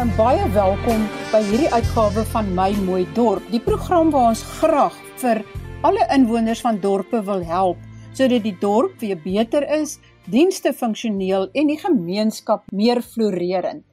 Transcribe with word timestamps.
En 0.00 0.08
baie 0.16 0.46
welkom 0.54 1.02
by 1.28 1.42
hierdie 1.44 1.68
uitgawe 1.68 2.22
van 2.32 2.46
My 2.56 2.70
Mooi 2.86 3.02
Dorp, 3.12 3.44
die 3.52 3.60
program 3.60 4.08
waar 4.14 4.30
ons 4.30 4.40
graag 4.56 4.94
vir 5.20 5.42
alle 5.84 6.06
inwoners 6.14 6.62
van 6.64 6.78
dorpe 6.80 7.20
wil 7.26 7.42
help 7.44 7.82
sodat 8.16 8.46
die 8.46 8.54
dorp 8.62 8.94
weer 9.04 9.20
beter 9.20 9.66
is, 9.76 9.98
dienste 10.32 10.72
funksioneel 10.72 11.50
en 11.52 11.68
die 11.68 11.76
gemeenskap 11.82 12.64
meer 12.72 13.02
floreerend. 13.04 13.84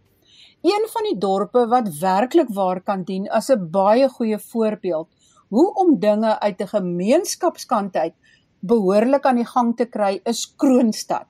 Een 0.63 0.87
van 0.93 1.09
die 1.09 1.17
dorpe 1.19 1.65
wat 1.75 1.91
werklik 1.99 2.55
waar 2.55 2.79
kan 2.79 3.03
dien 3.03 3.27
as 3.27 3.51
'n 3.51 3.67
baie 3.67 4.07
goeie 4.07 4.39
voorbeeld 4.39 5.09
hoe 5.49 5.73
om 5.75 5.99
dinge 5.99 6.39
uit 6.39 6.61
'n 6.61 6.71
gemeenskapskant 6.77 7.95
uit 7.95 8.15
behoorlik 8.61 9.25
aan 9.25 9.43
die 9.43 9.51
gang 9.55 9.75
te 9.75 9.85
kry 9.85 10.21
is 10.23 10.55
Kroonstad. 10.55 11.27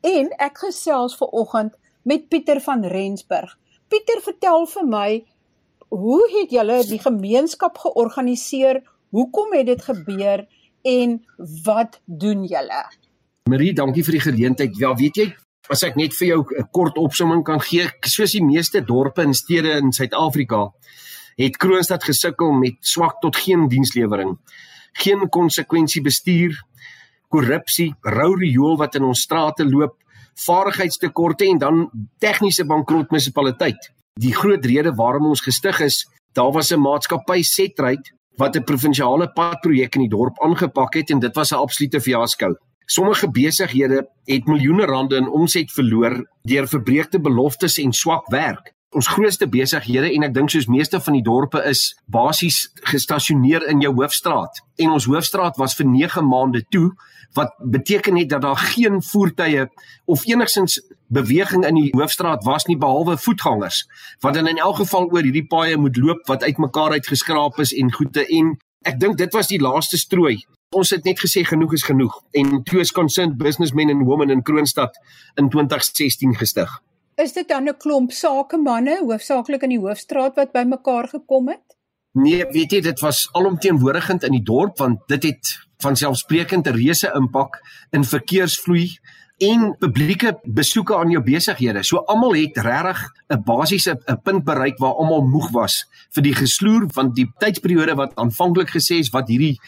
En 0.00 0.32
ek 0.38 0.58
gesels 0.58 1.16
ver 1.16 1.28
oggend 1.28 1.76
met 2.02 2.28
Pieter 2.28 2.60
van 2.60 2.84
Rensburg. 2.84 3.58
Pieter, 3.92 4.22
vertel 4.24 4.62
vir 4.72 4.86
my, 4.88 5.08
hoe 5.92 6.22
het 6.32 6.52
julle 6.54 6.78
die 6.88 7.00
gemeenskap 7.02 7.76
georganiseer? 7.82 8.78
Hoekom 9.12 9.52
het 9.52 9.66
dit 9.68 9.82
gebeur 9.84 10.46
en 10.88 11.18
wat 11.66 11.98
doen 12.06 12.46
julle? 12.48 12.78
Marie, 13.52 13.74
dankie 13.76 14.04
vir 14.06 14.16
die 14.16 14.22
geleentheid. 14.24 14.78
Ja, 14.80 14.94
weet 14.96 15.20
jy, 15.20 15.26
as 15.68 15.84
ek 15.84 16.00
net 16.00 16.16
vir 16.16 16.28
jou 16.30 16.40
'n 16.40 16.68
kort 16.72 16.96
opsomming 16.96 17.44
kan 17.44 17.60
gee, 17.60 17.84
soos 18.00 18.32
die 18.32 18.44
meeste 18.44 18.80
dorpe 18.80 19.22
en 19.22 19.34
stede 19.34 19.76
in 19.76 19.92
Suid-Afrika, 19.92 20.72
het 21.36 21.58
Kroonstad 21.58 22.04
gesukkel 22.04 22.52
met 22.52 22.80
swak 22.80 23.20
tot 23.20 23.36
geen 23.36 23.68
dienslewering. 23.68 24.38
Geen 24.92 25.28
konsekwensie 25.28 26.02
bestuur, 26.02 26.56
korrupsie, 27.28 27.94
rou 28.00 28.36
riool 28.38 28.78
wat 28.78 28.94
in 28.94 29.04
ons 29.04 29.20
strate 29.20 29.64
loop, 29.64 30.01
vaardigheidstekorte 30.34 31.44
en 31.44 31.58
dan 31.58 31.90
tegniese 32.18 32.64
bankrot 32.64 33.10
munisipaliteit. 33.10 33.90
Die 34.20 34.34
groot 34.34 34.64
rede 34.64 34.94
waarom 34.94 35.26
ons 35.26 35.40
gestig 35.40 35.80
is, 35.80 36.06
daar 36.32 36.52
was 36.52 36.72
'n 36.72 36.80
maatskappy 36.80 37.42
Setrite 37.42 38.12
wat 38.36 38.56
'n 38.56 38.64
provinsiale 38.64 39.32
padprojek 39.32 39.94
in 39.94 40.00
die 40.00 40.16
dorp 40.16 40.40
aangepak 40.42 40.94
het 40.94 41.10
en 41.10 41.18
dit 41.18 41.34
was 41.34 41.52
'n 41.52 41.62
absolute 41.64 42.00
fiasco. 42.00 42.54
Sommige 42.86 43.30
besighede 43.30 44.08
het 44.24 44.46
miljoene 44.46 44.84
rande 44.84 45.16
in 45.16 45.28
omset 45.28 45.72
verloor 45.72 46.26
deur 46.42 46.68
verbreekte 46.68 47.20
beloftes 47.20 47.78
en 47.78 47.92
swak 47.92 48.26
werk. 48.30 48.72
Ons 48.92 49.08
grootste 49.08 49.46
besighede 49.48 50.10
en 50.12 50.26
ek 50.26 50.34
dink 50.36 50.50
soos 50.52 50.66
meeste 50.68 50.98
van 51.00 51.14
die 51.16 51.24
dorpe 51.24 51.62
is 51.64 51.94
basies 52.12 52.66
gestasioneer 52.90 53.64
in 53.72 53.80
jou 53.80 53.94
hoofstraat. 53.96 54.60
En 54.84 54.92
ons 54.92 55.06
hoofstraat 55.08 55.56
was 55.60 55.76
vir 55.78 55.88
9 55.88 56.26
maande 56.28 56.60
toe 56.68 56.90
wat 57.38 57.54
beteken 57.72 58.18
het 58.20 58.28
dat 58.34 58.44
daar 58.44 58.60
geen 58.74 59.00
voertuie 59.02 59.64
of 60.04 60.26
enigsins 60.28 60.76
beweging 61.08 61.64
in 61.64 61.80
die 61.80 61.94
hoofstraat 61.96 62.44
was 62.44 62.68
nie 62.68 62.76
behalwe 62.76 63.16
voetgangers 63.16 63.86
wat 64.20 64.36
dan 64.36 64.52
in 64.52 64.60
elk 64.60 64.82
geval 64.84 65.08
oor 65.08 65.24
hierdie 65.24 65.46
paaie 65.48 65.80
moet 65.80 65.96
loop 65.96 66.28
wat 66.28 66.44
uitmekaar 66.44 66.98
uitgeskraap 67.00 67.64
is 67.64 67.72
en 67.72 67.92
goede. 67.96 68.28
En 68.28 68.58
ek 68.84 69.00
dink 69.00 69.16
dit 69.16 69.32
was 69.32 69.48
die 69.48 69.62
laaste 69.62 69.96
strooi. 69.96 70.36
Ons 70.76 70.92
het 70.92 71.08
net 71.08 71.20
gesê 71.20 71.48
genoeg 71.48 71.72
is 71.80 71.88
genoeg. 71.88 72.12
En 72.36 72.60
toe 72.68 72.84
is 72.84 72.92
concerned 72.92 73.40
businessmen 73.40 73.88
and 73.88 74.04
women 74.04 74.30
in 74.30 74.44
Kroonstad 74.44 75.00
in 75.40 75.48
2016 75.48 76.36
gestig 76.36 76.80
is 77.22 77.32
dit 77.32 77.48
dan 77.48 77.68
'n 77.68 77.76
klomp 77.78 78.12
sakemanne 78.12 78.98
hoofsaaklik 79.00 79.62
in 79.62 79.76
die 79.76 79.84
hoofstraat 79.84 80.34
wat 80.36 80.52
bymekaar 80.52 81.08
gekom 81.08 81.48
het 81.48 81.78
Nee, 82.12 82.44
weet 82.52 82.72
jy, 82.72 82.80
dit 82.84 83.00
was 83.00 83.24
alomteenwoordigend 83.32 84.26
in 84.28 84.34
die 84.36 84.44
dorp 84.44 84.76
want 84.82 85.00
dit 85.08 85.22
het 85.30 85.52
van 85.80 85.96
selfsprekend 85.96 86.68
'n 86.68 86.76
reuse 86.76 87.08
impak 87.16 87.60
in 87.90 88.04
verkeersvloei 88.04 88.98
en 89.38 89.76
publieke 89.78 90.38
besoeke 90.44 90.96
aan 90.96 91.10
jou 91.10 91.22
besighede. 91.22 91.82
So 91.82 92.04
almal 92.06 92.34
het 92.34 92.56
regtig 92.56 93.00
'n 93.28 93.42
basiese 93.44 93.96
'n 94.06 94.20
punt 94.22 94.44
bereik 94.44 94.78
waar 94.78 94.94
almal 94.94 95.22
moeg 95.22 95.50
was 95.50 95.86
vir 96.10 96.22
die 96.22 96.34
gesloer 96.34 96.86
van 96.92 97.12
die 97.12 97.32
tydsperiode 97.38 97.94
wat 97.94 98.14
aanvanklik 98.14 98.68
gesê 98.68 98.98
is 98.98 99.10
wat 99.10 99.28
hierdie 99.28 99.58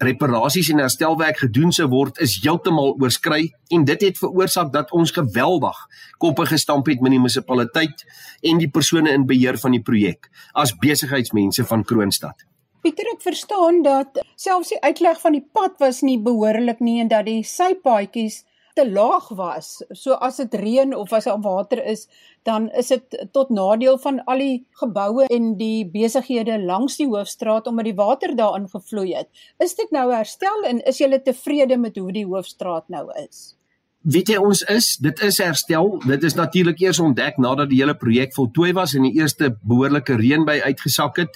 reparasies 0.00 0.70
en 0.72 0.80
herstelwerk 0.80 1.42
gedoen 1.42 1.72
sou 1.76 1.86
word 1.92 2.20
is 2.24 2.38
heeltemal 2.40 2.94
oorskry 2.96 3.50
en 3.74 3.84
dit 3.88 4.04
het 4.08 4.20
veroorsaak 4.20 4.72
dat 4.72 4.92
ons 4.96 5.12
geweldig 5.12 5.80
koppe 6.22 6.46
gestamp 6.48 6.88
het 6.88 7.02
met 7.04 7.12
die 7.12 7.20
munisipaliteit 7.20 8.04
en 8.50 8.62
die 8.62 8.70
persone 8.72 9.12
in 9.12 9.26
beheer 9.28 9.60
van 9.60 9.76
die 9.76 9.82
projek 9.84 10.30
as 10.52 10.72
besigheidsmense 10.80 11.66
van 11.68 11.84
Kroonstad. 11.84 12.46
Pieter, 12.80 13.10
ek 13.12 13.20
verstaan 13.20 13.82
dat 13.84 14.22
selfs 14.40 14.72
die 14.72 14.80
uitleg 14.80 15.20
van 15.20 15.36
die 15.36 15.44
pad 15.44 15.76
was 15.82 16.00
nie 16.00 16.16
behoorlik 16.16 16.80
nie 16.80 17.00
en 17.02 17.10
dat 17.12 17.26
die 17.28 17.42
sypaadjies 17.44 18.40
te 18.74 18.90
laag 18.90 19.28
was. 19.38 19.82
So 19.92 20.12
as 20.12 20.40
dit 20.42 20.54
reën 20.54 20.94
of 20.96 21.12
as 21.12 21.28
daar 21.28 21.40
water 21.44 21.84
is, 21.84 22.06
dan 22.42 22.70
is 22.70 22.88
dit 22.88 23.18
tot 23.32 23.50
nadeel 23.50 23.98
van 23.98 24.22
al 24.24 24.38
die 24.38 24.66
geboue 24.82 25.26
en 25.28 25.54
die 25.60 25.84
besighede 25.86 26.58
langs 26.62 26.96
die 26.96 27.08
hoofstraat 27.10 27.66
omdat 27.66 27.90
die 27.90 27.98
water 27.98 28.36
daarin 28.36 28.68
gevloei 28.68 29.14
het. 29.14 29.28
Is 29.58 29.74
dit 29.74 29.90
nou 29.90 30.08
herstel 30.12 30.64
en 30.64 30.82
is 30.84 31.00
jy 31.00 31.18
tevrede 31.18 31.76
met 31.76 31.96
hoe 31.96 32.12
die 32.12 32.26
hoofstraat 32.26 32.88
nou 32.88 33.08
is? 33.26 33.59
Weet 34.00 34.30
jy 34.32 34.38
ons 34.40 34.62
is, 34.72 34.94
dit 34.96 35.18
is 35.26 35.38
herstel. 35.44 35.98
Dit 36.08 36.22
is 36.24 36.32
natuurlik 36.34 36.78
eers 36.80 37.02
ontdek 37.04 37.36
nadat 37.36 37.68
die 37.68 37.82
hele 37.82 37.92
projek 38.00 38.32
voltooi 38.32 38.70
was 38.72 38.94
en 38.96 39.04
die 39.04 39.18
eerste 39.18 39.50
behoorlike 39.60 40.14
reën 40.16 40.46
by 40.48 40.54
uitgesak 40.64 41.18
het. 41.20 41.34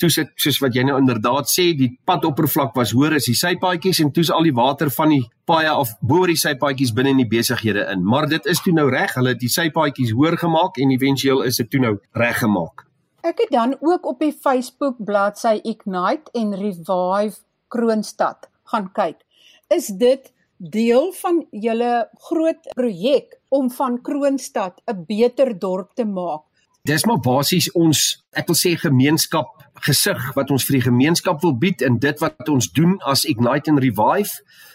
Toe 0.00 0.08
sit 0.12 0.30
soos 0.40 0.56
wat 0.64 0.72
jy 0.76 0.86
nou 0.88 0.96
inderdaad 0.96 1.48
sê 1.52 1.66
die 1.76 1.90
padoppervlak 2.08 2.72
was 2.76 2.94
hoër 2.96 3.18
as 3.18 3.28
die 3.28 3.36
sypaadjies 3.36 4.00
en 4.00 4.14
toe's 4.16 4.30
al 4.32 4.48
die 4.48 4.54
water 4.56 4.88
van 4.92 5.12
die 5.12 5.22
paaie 5.48 5.68
af 5.68 5.92
bo 6.00 6.22
oor 6.22 6.32
die 6.32 6.40
sypaadjies 6.40 6.94
binne 6.96 7.12
in 7.12 7.20
die 7.20 7.28
besighede 7.28 7.84
in. 7.92 8.04
Maar 8.04 8.28
dit 8.32 8.48
is 8.48 8.62
toe 8.64 8.72
nou 8.76 8.86
reg 8.92 9.12
hulle 9.16 9.34
het 9.34 9.42
die 9.42 9.52
sypaadjies 9.52 10.14
hoër 10.16 10.38
gemaak 10.40 10.80
en 10.80 10.94
éventueel 10.96 11.42
is 11.44 11.60
dit 11.60 11.68
toe 11.74 11.82
nou 11.84 11.94
reg 12.16 12.40
gemaak. 12.40 12.86
Ek 13.28 13.44
het 13.44 13.52
dan 13.52 13.76
ook 13.80 14.08
op 14.08 14.24
die 14.24 14.32
Facebook 14.32 14.96
bladsy 15.04 15.58
Ignite 15.64 16.32
en 16.32 16.56
Revive 16.56 17.44
Kroonstad 17.68 18.48
gaan 18.72 18.88
kyk. 18.96 19.20
Is 19.68 19.92
dit 20.00 20.32
deel 20.58 21.12
van 21.22 21.46
julle 21.50 22.08
groot 22.28 22.68
projek 22.74 23.38
om 23.48 23.70
van 23.70 24.00
Kroonstad 24.02 24.80
'n 24.86 25.04
beter 25.06 25.58
dorp 25.58 25.94
te 25.94 26.04
maak? 26.04 26.42
Dis 26.82 27.04
maar 27.04 27.20
basies 27.20 27.70
ons 27.72 28.24
ek 28.32 28.46
wil 28.46 28.56
sê 28.56 28.76
gemeenskap 28.78 29.48
gesig 29.82 30.34
wat 30.34 30.50
ons 30.50 30.64
vir 30.64 30.78
die 30.78 30.86
gemeenskap 30.90 31.42
wil 31.42 31.56
bied 31.58 31.82
en 31.82 31.98
dit 31.98 32.18
wat 32.20 32.48
ons 32.48 32.68
doen 32.72 32.98
as 33.04 33.24
Ignite 33.24 33.70
and 33.70 33.82
Revive. 33.82 34.30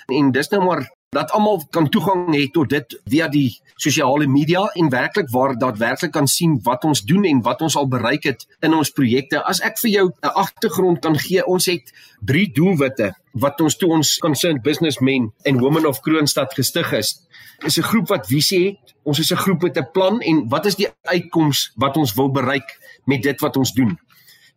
En 0.08 0.32
dis 0.32 0.50
nou 0.52 0.64
maar 0.66 0.90
dat 1.12 1.32
almal 1.36 1.58
kan 1.76 1.90
toegang 1.92 2.30
hê 2.32 2.46
tot 2.56 2.70
dit 2.72 2.94
via 3.12 3.26
die 3.28 3.50
sosiale 3.76 4.30
media 4.32 4.62
en 4.80 4.88
werklik 4.94 5.28
waar 5.34 5.58
daadwerklik 5.60 6.14
kan 6.16 6.28
sien 6.32 6.54
wat 6.64 6.86
ons 6.88 7.02
doen 7.04 7.26
en 7.28 7.42
wat 7.44 7.60
ons 7.68 7.76
al 7.76 7.90
bereik 7.92 8.24
het 8.30 8.46
in 8.64 8.72
ons 8.78 8.94
projekte. 8.96 9.42
As 9.44 9.60
ek 9.60 9.76
vir 9.82 9.92
jou 9.92 10.06
'n 10.08 10.32
agtergrond 10.44 11.02
kan 11.04 11.20
gee, 11.20 11.44
ons 11.46 11.66
het 11.66 11.92
drie 12.24 12.48
doelwitte 12.48 13.12
wat 13.34 13.60
ons 13.60 13.76
toe 13.76 13.90
ons 13.92 14.18
concerned 14.20 14.64
businessmen 14.64 15.34
en 15.44 15.60
women 15.60 15.86
of 15.86 16.00
Kroonstad 16.00 16.54
gestig 16.54 16.94
is. 16.94 17.20
Is 17.60 17.78
'n 17.78 17.84
groep 17.92 18.08
wat 18.08 18.28
visie 18.28 18.66
het. 18.68 18.96
Ons 19.04 19.20
is 19.20 19.32
'n 19.32 19.44
groep 19.44 19.62
met 19.64 19.78
'n 19.78 19.92
plan 19.92 20.22
en 20.22 20.48
wat 20.48 20.66
is 20.66 20.76
die 20.76 20.88
uitkoms 21.04 21.74
wat 21.76 21.98
ons 21.98 22.14
wil 22.14 22.32
bereik 22.32 22.80
met 23.06 23.22
dit 23.22 23.42
wat 23.42 23.58
ons 23.58 23.74
doen? 23.74 24.00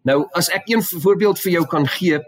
Nou, 0.04 0.28
as 0.32 0.48
ek 0.50 0.62
een 0.66 0.82
voorbeeld 0.82 1.40
vir 1.40 1.52
jou 1.52 1.66
kan 1.66 1.86
gee, 1.86 2.20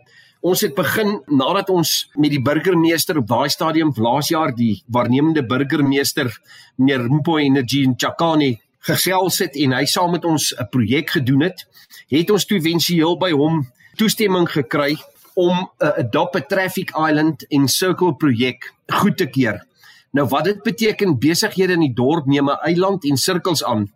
Ons 0.46 0.62
het 0.62 0.76
begin 0.76 1.16
nadat 1.26 1.70
ons 1.74 1.92
met 2.22 2.30
die 2.30 2.42
burgemeester 2.44 3.18
op 3.18 3.26
daai 3.26 3.48
stadium 3.50 3.90
laas 3.98 4.28
jaar 4.30 4.52
die 4.54 4.76
waarnemende 4.94 5.42
burgemeester 5.42 6.30
meneer 6.78 7.08
Mpo 7.10 7.40
Energy 7.42 7.80
in 7.82 7.96
Chakani 7.98 8.52
gesels 8.86 9.40
het 9.42 9.56
en 9.58 9.74
hy 9.74 9.82
saam 9.90 10.12
met 10.14 10.24
ons 10.24 10.52
'n 10.54 10.68
projek 10.70 11.10
gedoen 11.16 11.42
het, 11.48 11.66
het 12.14 12.30
ons 12.30 12.46
toe 12.46 12.60
wensieel 12.60 13.18
by 13.18 13.32
hom 13.32 13.66
toestemming 13.98 14.46
gekry 14.46 14.96
om 15.34 15.66
'n 15.80 15.92
adopt 15.98 16.36
a 16.36 16.40
traffic 16.40 16.94
island 16.94 17.42
en 17.50 17.68
circle 17.68 18.14
projek 18.14 18.72
goed 18.86 19.16
te 19.16 19.26
keur. 19.26 19.66
Nou 20.12 20.28
wat 20.28 20.44
dit 20.44 20.62
beteken 20.62 21.18
besighede 21.18 21.72
in 21.72 21.80
die 21.80 21.94
dorp 21.94 22.26
neem 22.26 22.48
'n 22.48 22.58
eiland 22.62 23.04
en 23.04 23.16
sirkels 23.16 23.64
aan 23.64 23.90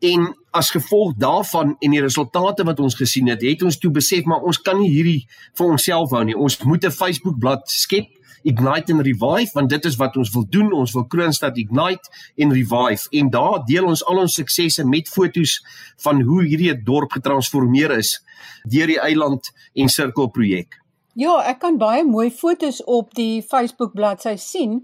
En 0.00 0.30
as 0.56 0.70
gevolg 0.72 1.14
daarvan 1.20 1.74
en 1.78 1.92
die 1.92 2.00
resultate 2.00 2.64
wat 2.64 2.80
ons 2.80 2.96
gesien 2.96 3.28
het, 3.28 3.42
het 3.44 3.62
ons 3.62 3.78
toe 3.78 3.90
besef 3.92 4.24
maar 4.24 4.46
ons 4.48 4.60
kan 4.64 4.78
nie 4.80 4.88
hierdie 4.88 5.26
vir 5.58 5.66
onsself 5.66 6.14
hou 6.16 6.24
nie. 6.24 6.36
Ons 6.36 6.56
moet 6.64 6.84
'n 6.84 6.90
Facebook 6.90 7.38
bladsy 7.38 7.78
skep, 7.78 8.08
Ignite 8.42 8.92
and 8.92 9.02
Revive, 9.04 9.52
want 9.52 9.68
dit 9.68 9.84
is 9.84 9.96
wat 9.96 10.16
ons 10.16 10.30
wil 10.32 10.46
doen. 10.48 10.72
Ons 10.72 10.92
wil 10.92 11.04
Kroonstad 11.04 11.58
Ignite 11.58 12.08
en 12.36 12.52
Revive 12.52 13.08
en 13.10 13.30
daar 13.30 13.64
deel 13.66 13.84
ons 13.84 14.04
al 14.04 14.18
ons 14.18 14.34
suksesse 14.34 14.84
met 14.84 15.08
fotos 15.08 15.58
van 15.96 16.22
hoe 16.22 16.44
hierdie 16.44 16.82
dorp 16.82 17.12
getransformeer 17.12 17.98
is 17.98 18.20
deur 18.64 18.86
die 18.86 19.00
eiland 19.00 19.52
en 19.74 19.88
sirkel 19.88 20.28
projek. 20.28 20.80
Ja, 21.18 21.40
ek 21.42 21.58
kan 21.64 21.74
baie 21.80 22.04
mooi 22.06 22.28
fotos 22.30 22.78
op 22.86 23.14
die 23.18 23.42
Facebook 23.42 23.96
bladsy 23.98 24.36
sien 24.38 24.76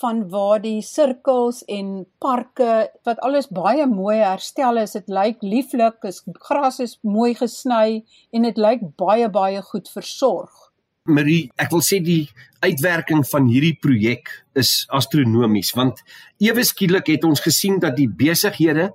van 0.00 0.22
waar 0.32 0.62
die 0.62 0.80
sirkels 0.82 1.60
en 1.68 2.06
parke 2.24 2.88
wat 3.04 3.20
alles 3.20 3.50
baie 3.52 3.84
mooi 3.86 4.16
herstel 4.22 4.80
is. 4.80 4.96
Dit 4.96 5.12
lyk 5.12 5.44
lieflik, 5.44 6.00
is 6.08 6.22
gras 6.40 6.80
is 6.80 6.96
mooi 7.02 7.34
gesny 7.36 8.00
en 8.32 8.48
dit 8.48 8.56
lyk 8.56 8.88
baie 8.96 9.28
baie 9.28 9.60
goed 9.62 9.90
versorg. 9.92 10.50
Marie, 11.04 11.50
ek 11.60 11.68
wil 11.68 11.84
sê 11.84 12.00
die 12.00 12.30
uitwerking 12.64 13.26
van 13.28 13.44
hierdie 13.52 13.76
projek 13.76 14.30
is 14.56 14.86
astronomies 14.88 15.74
want 15.76 16.00
ewe 16.40 16.64
skielik 16.64 17.10
het 17.12 17.26
ons 17.28 17.44
gesien 17.44 17.76
dat 17.82 17.92
die 17.98 18.08
besighede 18.08 18.88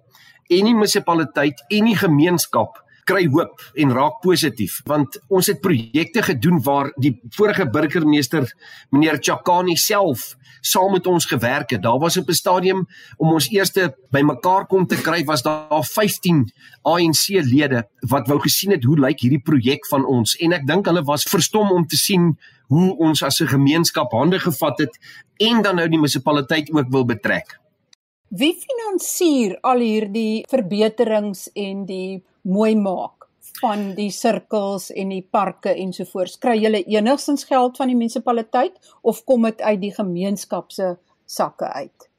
en 0.50 0.70
die 0.72 0.74
munisipaliteit 0.74 1.62
en 1.70 1.92
die 1.92 2.00
gemeenskap 2.00 2.82
kry 3.10 3.26
hoop 3.34 3.64
en 3.82 3.94
raak 3.96 4.20
positief 4.22 4.80
want 4.90 5.18
ons 5.28 5.50
het 5.50 5.62
projekte 5.64 6.22
gedoen 6.28 6.62
waar 6.66 6.92
die 7.02 7.16
vorige 7.38 7.66
burgemeester 7.74 8.46
meneer 8.94 9.18
Chakani 9.22 9.76
self 9.80 10.36
saam 10.62 10.92
met 10.92 11.08
ons 11.08 11.26
gewerk 11.26 11.70
het. 11.72 11.82
Daar 11.82 12.00
was 12.00 12.18
op 12.18 12.30
'n 12.30 12.34
stadium 12.34 12.88
om 13.18 13.32
ons 13.34 13.50
eerste 13.50 13.96
bymekaar 14.12 14.66
kom 14.68 14.88
te 14.88 14.96
kry 14.96 15.24
was 15.24 15.42
daar 15.42 15.84
15 15.84 16.52
ANC 16.84 17.28
lede 17.28 17.88
wat 18.00 18.28
wou 18.28 18.40
gesien 18.40 18.72
het 18.72 18.84
hoe 18.84 19.00
lyk 19.00 19.20
hierdie 19.20 19.42
projek 19.44 19.88
van 19.88 20.06
ons 20.06 20.36
en 20.36 20.54
ek 20.54 20.68
dink 20.68 20.86
hulle 20.86 21.04
was 21.04 21.24
verstom 21.24 21.72
om 21.72 21.88
te 21.88 21.98
sien 21.98 22.38
hoe 22.68 22.98
ons 22.98 23.24
as 23.24 23.42
'n 23.42 23.48
gemeenskap 23.48 24.12
hande 24.12 24.40
gevat 24.40 24.80
het 24.80 25.00
en 25.38 25.62
dan 25.62 25.76
nou 25.76 25.88
die 25.88 25.98
munisipaliteit 25.98 26.72
ook 26.72 26.90
wil 26.90 27.06
betrek. 27.06 27.60
Wie 28.30 28.54
finansier 28.54 29.58
al 29.62 29.80
hierdie 29.80 30.46
verbeterings 30.50 31.50
en 31.56 31.86
die 31.86 32.24
mooi 32.42 32.76
maak 32.76 33.28
van 33.60 33.94
die 33.96 34.12
sirkels 34.14 34.90
en 34.92 35.10
die 35.14 35.24
parke 35.32 35.74
ensovoorts? 35.74 36.38
Kry 36.38 36.58
julle 36.62 36.84
enigstens 36.86 37.48
geld 37.50 37.78
van 37.78 37.92
die 37.92 37.98
munisipaliteit 37.98 38.94
of 39.02 39.24
kom 39.24 39.48
dit 39.50 39.62
uit 39.62 39.82
die 39.82 39.94
gemeenskap 39.96 40.72
se 40.72 40.96
sakke 41.26 41.72
uit? 41.74 42.10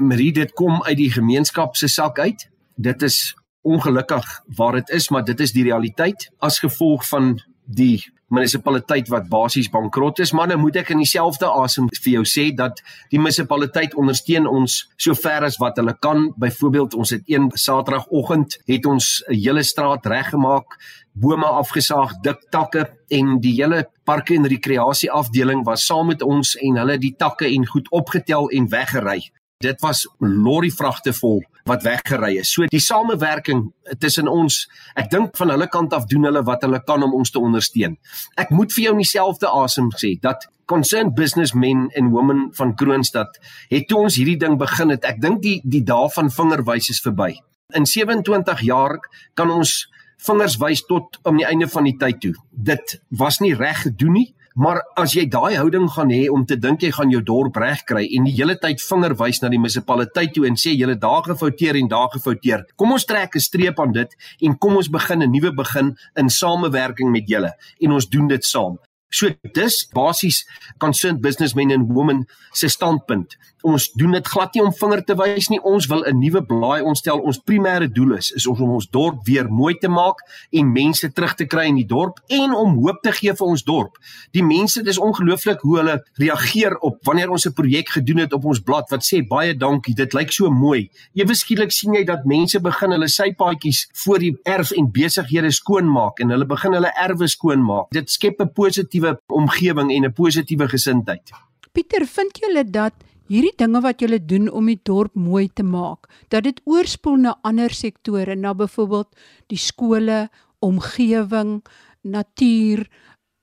Marie, 0.00 0.32
dit 0.32 0.52
kom 0.56 0.82
uit 0.82 0.96
die 0.96 1.10
gemeenskap 1.12 1.76
se 1.76 1.88
sak 1.88 2.18
uit. 2.18 2.48
Dit 2.80 3.02
is 3.02 3.34
ongelukkig 3.60 4.26
waar 4.56 4.78
dit 4.78 4.90
is, 4.96 5.10
maar 5.10 5.24
dit 5.24 5.40
is 5.40 5.52
die 5.52 5.64
realiteit 5.66 6.30
as 6.38 6.58
gevolg 6.58 7.04
van 7.08 7.34
die 7.70 8.00
munisipaliteit 8.30 9.08
wat 9.10 9.26
basies 9.30 9.68
bankrot 9.70 10.20
is, 10.22 10.32
maar 10.32 10.48
nou 10.50 10.58
moet 10.62 10.80
ek 10.82 10.92
in 10.94 11.02
dieselfde 11.02 11.48
asem 11.50 11.88
vir 11.96 12.12
jou 12.12 12.22
sê 12.28 12.46
dat 12.54 12.78
die 13.10 13.18
munisipaliteit 13.18 13.96
ondersteun 13.98 14.46
ons 14.50 14.84
sover 15.00 15.46
as 15.48 15.58
wat 15.62 15.80
hulle 15.82 15.96
kan. 15.98 16.28
Byvoorbeeld, 16.38 16.94
ons 16.94 17.14
het 17.16 17.26
een 17.30 17.50
Saterdagoggend 17.54 18.60
het 18.70 18.86
ons 18.86 19.22
'n 19.28 19.34
hele 19.34 19.62
straat 19.62 20.06
reggemaak, 20.06 20.78
bome 21.12 21.46
afgesaag, 21.46 22.20
dik 22.22 22.50
takke 22.50 22.86
en 23.10 23.40
die 23.40 23.54
hele 23.58 23.86
parke 24.04 24.34
en 24.34 24.46
rekreasie 24.46 25.10
afdeling 25.10 25.64
was 25.64 25.86
saam 25.86 26.06
met 26.06 26.22
ons 26.22 26.56
en 26.56 26.76
hulle 26.76 26.98
die 26.98 27.14
takke 27.18 27.46
en 27.46 27.66
goed 27.66 27.90
opgetel 27.90 28.48
en 28.50 28.68
weggery. 28.68 29.30
Dit 29.60 29.82
was 29.84 30.06
lorry 30.18 30.70
vragte 30.72 31.12
vol 31.12 31.42
wat 31.68 31.82
weggery 31.84 32.38
is. 32.40 32.48
So 32.54 32.64
die 32.72 32.80
samewerking 32.80 33.66
tussen 34.00 34.28
ons, 34.32 34.62
ek 34.96 35.10
dink 35.12 35.36
van 35.36 35.52
hulle 35.52 35.66
kant 35.68 35.92
af 35.92 36.06
doen 36.08 36.24
hulle 36.24 36.40
wat 36.48 36.64
hulle 36.64 36.80
kan 36.88 37.04
om 37.04 37.12
ons 37.18 37.28
te 37.28 37.42
ondersteun. 37.42 37.98
Ek 38.40 38.54
moet 38.56 38.72
vir 38.72 38.86
jou 38.86 38.94
in 38.96 39.02
dieselfde 39.02 39.50
asem 39.52 39.90
sê 40.00 40.14
dat 40.24 40.48
concerned 40.70 41.12
businessmen 41.18 41.90
and 41.92 42.14
women 42.14 42.46
van 42.56 42.72
Kroonstad 42.72 43.36
het 43.68 43.84
toe 43.90 44.00
ons 44.06 44.16
hierdie 44.16 44.38
ding 44.40 44.56
begin 44.56 44.94
het, 44.94 45.04
ek 45.04 45.20
dink 45.20 45.44
die 45.44 45.58
die 45.60 45.84
dae 45.84 46.08
van 46.16 46.32
vingerwys 46.32 46.88
is 46.94 47.04
verby. 47.04 47.34
In 47.76 47.84
27 47.84 48.64
jaar 48.64 48.96
kan 49.36 49.52
ons 49.52 49.82
vingers 50.24 50.56
wys 50.62 50.86
tot 50.88 51.20
om 51.28 51.36
die 51.36 51.48
einde 51.48 51.68
van 51.68 51.84
die 51.84 51.98
tyd 52.00 52.24
toe. 52.24 52.32
Dit 52.48 52.96
was 53.12 53.42
nie 53.44 53.52
reg 53.52 53.84
gedoen 53.84 54.22
nie. 54.22 54.28
Maar 54.54 54.80
as 54.98 55.14
jy 55.14 55.28
daai 55.30 55.54
houding 55.56 55.86
gaan 55.94 56.10
hê 56.10 56.24
om 56.32 56.42
te 56.46 56.56
dink 56.58 56.82
jy 56.82 56.90
gaan 56.96 57.12
jou 57.14 57.20
dorp 57.22 57.56
reg 57.62 57.84
kry 57.86 58.02
en 58.16 58.26
die 58.26 58.34
hele 58.34 58.56
tyd 58.58 58.82
vinger 58.82 59.14
wys 59.20 59.42
na 59.42 59.50
die 59.52 59.60
munisipaliteit 59.62 60.34
toe 60.34 60.46
en 60.48 60.58
sê 60.58 60.74
julle 60.74 60.98
daar 60.98 61.22
gefouteer 61.28 61.78
en 61.78 61.88
daar 61.88 62.10
gefouteer. 62.10 62.66
Kom 62.76 62.92
ons 62.92 63.06
trek 63.06 63.36
'n 63.36 63.40
streep 63.40 63.80
aan 63.80 63.92
dit 63.92 64.10
en 64.42 64.58
kom 64.58 64.76
ons 64.76 64.88
begin 64.88 65.22
'n 65.22 65.30
nuwe 65.30 65.52
begin 65.54 65.96
in 66.16 66.28
samewerking 66.28 67.10
met 67.12 67.28
julle 67.28 67.52
en 67.80 67.92
ons 67.92 68.08
doen 68.08 68.28
dit 68.28 68.44
saam. 68.44 68.78
So 69.10 69.28
dis 69.54 69.88
basies 69.92 70.44
concerned 70.78 71.20
businessmen 71.20 71.72
and 71.72 71.88
women 71.88 72.26
se 72.52 72.68
standpunt. 72.68 73.36
Ons 73.66 73.90
doen 73.92 74.14
dit 74.16 74.28
glad 74.32 74.54
nie 74.54 74.62
om 74.64 74.72
vinger 74.72 75.02
te 75.04 75.14
wys 75.18 75.50
nie. 75.52 75.58
Ons 75.66 75.86
wil 75.90 76.04
'n 76.06 76.18
nuwe 76.18 76.40
blaai 76.46 76.80
ontstel. 76.80 77.18
Ons 77.18 77.40
primêre 77.44 77.88
doel 77.92 78.16
is 78.16 78.30
is 78.30 78.46
om 78.46 78.70
ons 78.70 78.88
dorp 78.88 79.26
weer 79.26 79.50
mooi 79.50 79.74
te 79.74 79.88
maak 79.88 80.16
en 80.52 80.72
mense 80.72 81.12
terug 81.12 81.34
te 81.34 81.44
kry 81.44 81.66
in 81.66 81.74
die 81.74 81.86
dorp 81.86 82.20
en 82.28 82.54
om 82.54 82.78
hoop 82.78 83.02
te 83.02 83.12
gee 83.12 83.32
vir 83.32 83.46
ons 83.46 83.62
dorp. 83.62 83.98
Die 84.32 84.42
mense, 84.42 84.82
dis 84.82 84.98
ongelooflik 84.98 85.60
hoe 85.60 85.76
hulle 85.76 86.04
reageer 86.14 86.78
op 86.78 86.98
wanneer 87.04 87.30
ons 87.30 87.46
'n 87.46 87.52
projek 87.52 87.88
gedoen 87.88 88.18
het 88.18 88.32
op 88.32 88.44
ons 88.44 88.60
blad 88.60 88.90
wat 88.90 89.02
sê 89.02 89.26
baie 89.28 89.54
dankie, 89.54 89.94
dit 89.94 90.12
lyk 90.12 90.32
so 90.32 90.50
mooi. 90.50 90.90
Ewe 91.14 91.34
skielik 91.34 91.72
sien 91.72 91.94
jy 91.94 92.04
dat 92.04 92.24
mense 92.24 92.60
begin 92.60 92.90
hulle 92.90 93.08
sypaadjies 93.08 93.88
voor 93.92 94.18
die 94.18 94.36
erf 94.44 94.70
en 94.70 94.90
besighede 94.90 95.50
skoonmaak 95.50 96.20
en 96.20 96.30
hulle 96.30 96.46
begin 96.46 96.72
hulle 96.72 96.92
erwe 96.96 97.28
skoonmaak. 97.28 97.90
Dit 97.90 98.10
skep 98.10 98.40
'n 98.40 98.52
positiewe 98.52 98.99
omgewing 99.26 99.90
en 99.92 100.04
'n 100.04 100.12
positiewe 100.12 100.68
gesindheid. 100.68 101.30
Pieter, 101.72 102.06
vind 102.06 102.38
julle 102.38 102.64
dat 102.64 102.94
hierdie 103.30 103.54
dinge 103.56 103.80
wat 103.80 104.00
julle 104.00 104.18
doen 104.18 104.48
om 104.50 104.66
die 104.66 104.80
dorp 104.82 105.14
mooi 105.14 105.48
te 105.54 105.62
maak, 105.62 106.08
dat 106.28 106.44
dit 106.44 106.60
oorspoel 106.64 107.16
na 107.16 107.36
ander 107.42 107.70
sektore, 107.70 108.34
na 108.34 108.54
byvoorbeeld 108.54 109.08
die 109.46 109.58
skole, 109.58 110.28
omgewing, 110.58 111.60
natuur, 112.02 112.88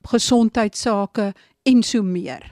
gesondheidsake 0.08 1.32
en 1.62 1.82
so 1.82 2.02
meer. 2.02 2.44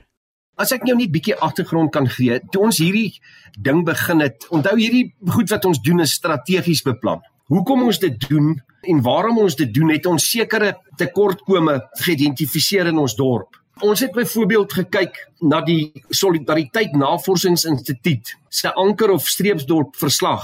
As 0.57 0.73
ek 0.73 0.87
jou 0.89 0.97
net 0.97 1.13
bietjie 1.13 1.37
agtergrond 1.37 1.93
kan 1.93 2.09
gee, 2.09 2.39
toe 2.53 2.63
ons 2.71 2.79
hierdie 2.81 3.19
ding 3.61 3.85
begin 3.85 4.25
het, 4.25 4.47
onthou 4.49 4.77
hierdie 4.79 5.11
goed 5.29 5.53
wat 5.53 5.69
ons 5.69 5.81
doen 5.85 6.01
is 6.01 6.17
strategies 6.17 6.81
beplan. 6.87 7.21
Hoekom 7.47 7.85
ons 7.87 7.99
dit 8.03 8.15
doen 8.29 8.57
en 8.91 9.01
waarom 9.07 9.39
ons 9.39 9.55
dit 9.55 9.71
doen, 9.75 9.93
het 9.95 10.07
ons 10.11 10.25
sekere 10.31 10.73
tekortkome 10.99 11.77
geïdentifiseer 12.03 12.91
in 12.91 12.99
ons 12.99 13.15
dorp. 13.15 13.55
Ons 13.87 14.03
het 14.03 14.15
byvoorbeeld 14.17 14.73
gekyk 14.73 15.19
na 15.47 15.61
die 15.63 15.93
Solidariteit 16.11 16.97
Navorsingsinstituut 16.99 18.35
se 18.51 18.73
anker 18.75 19.13
of 19.15 19.29
streepsdorp 19.31 19.95
verslag. 20.01 20.43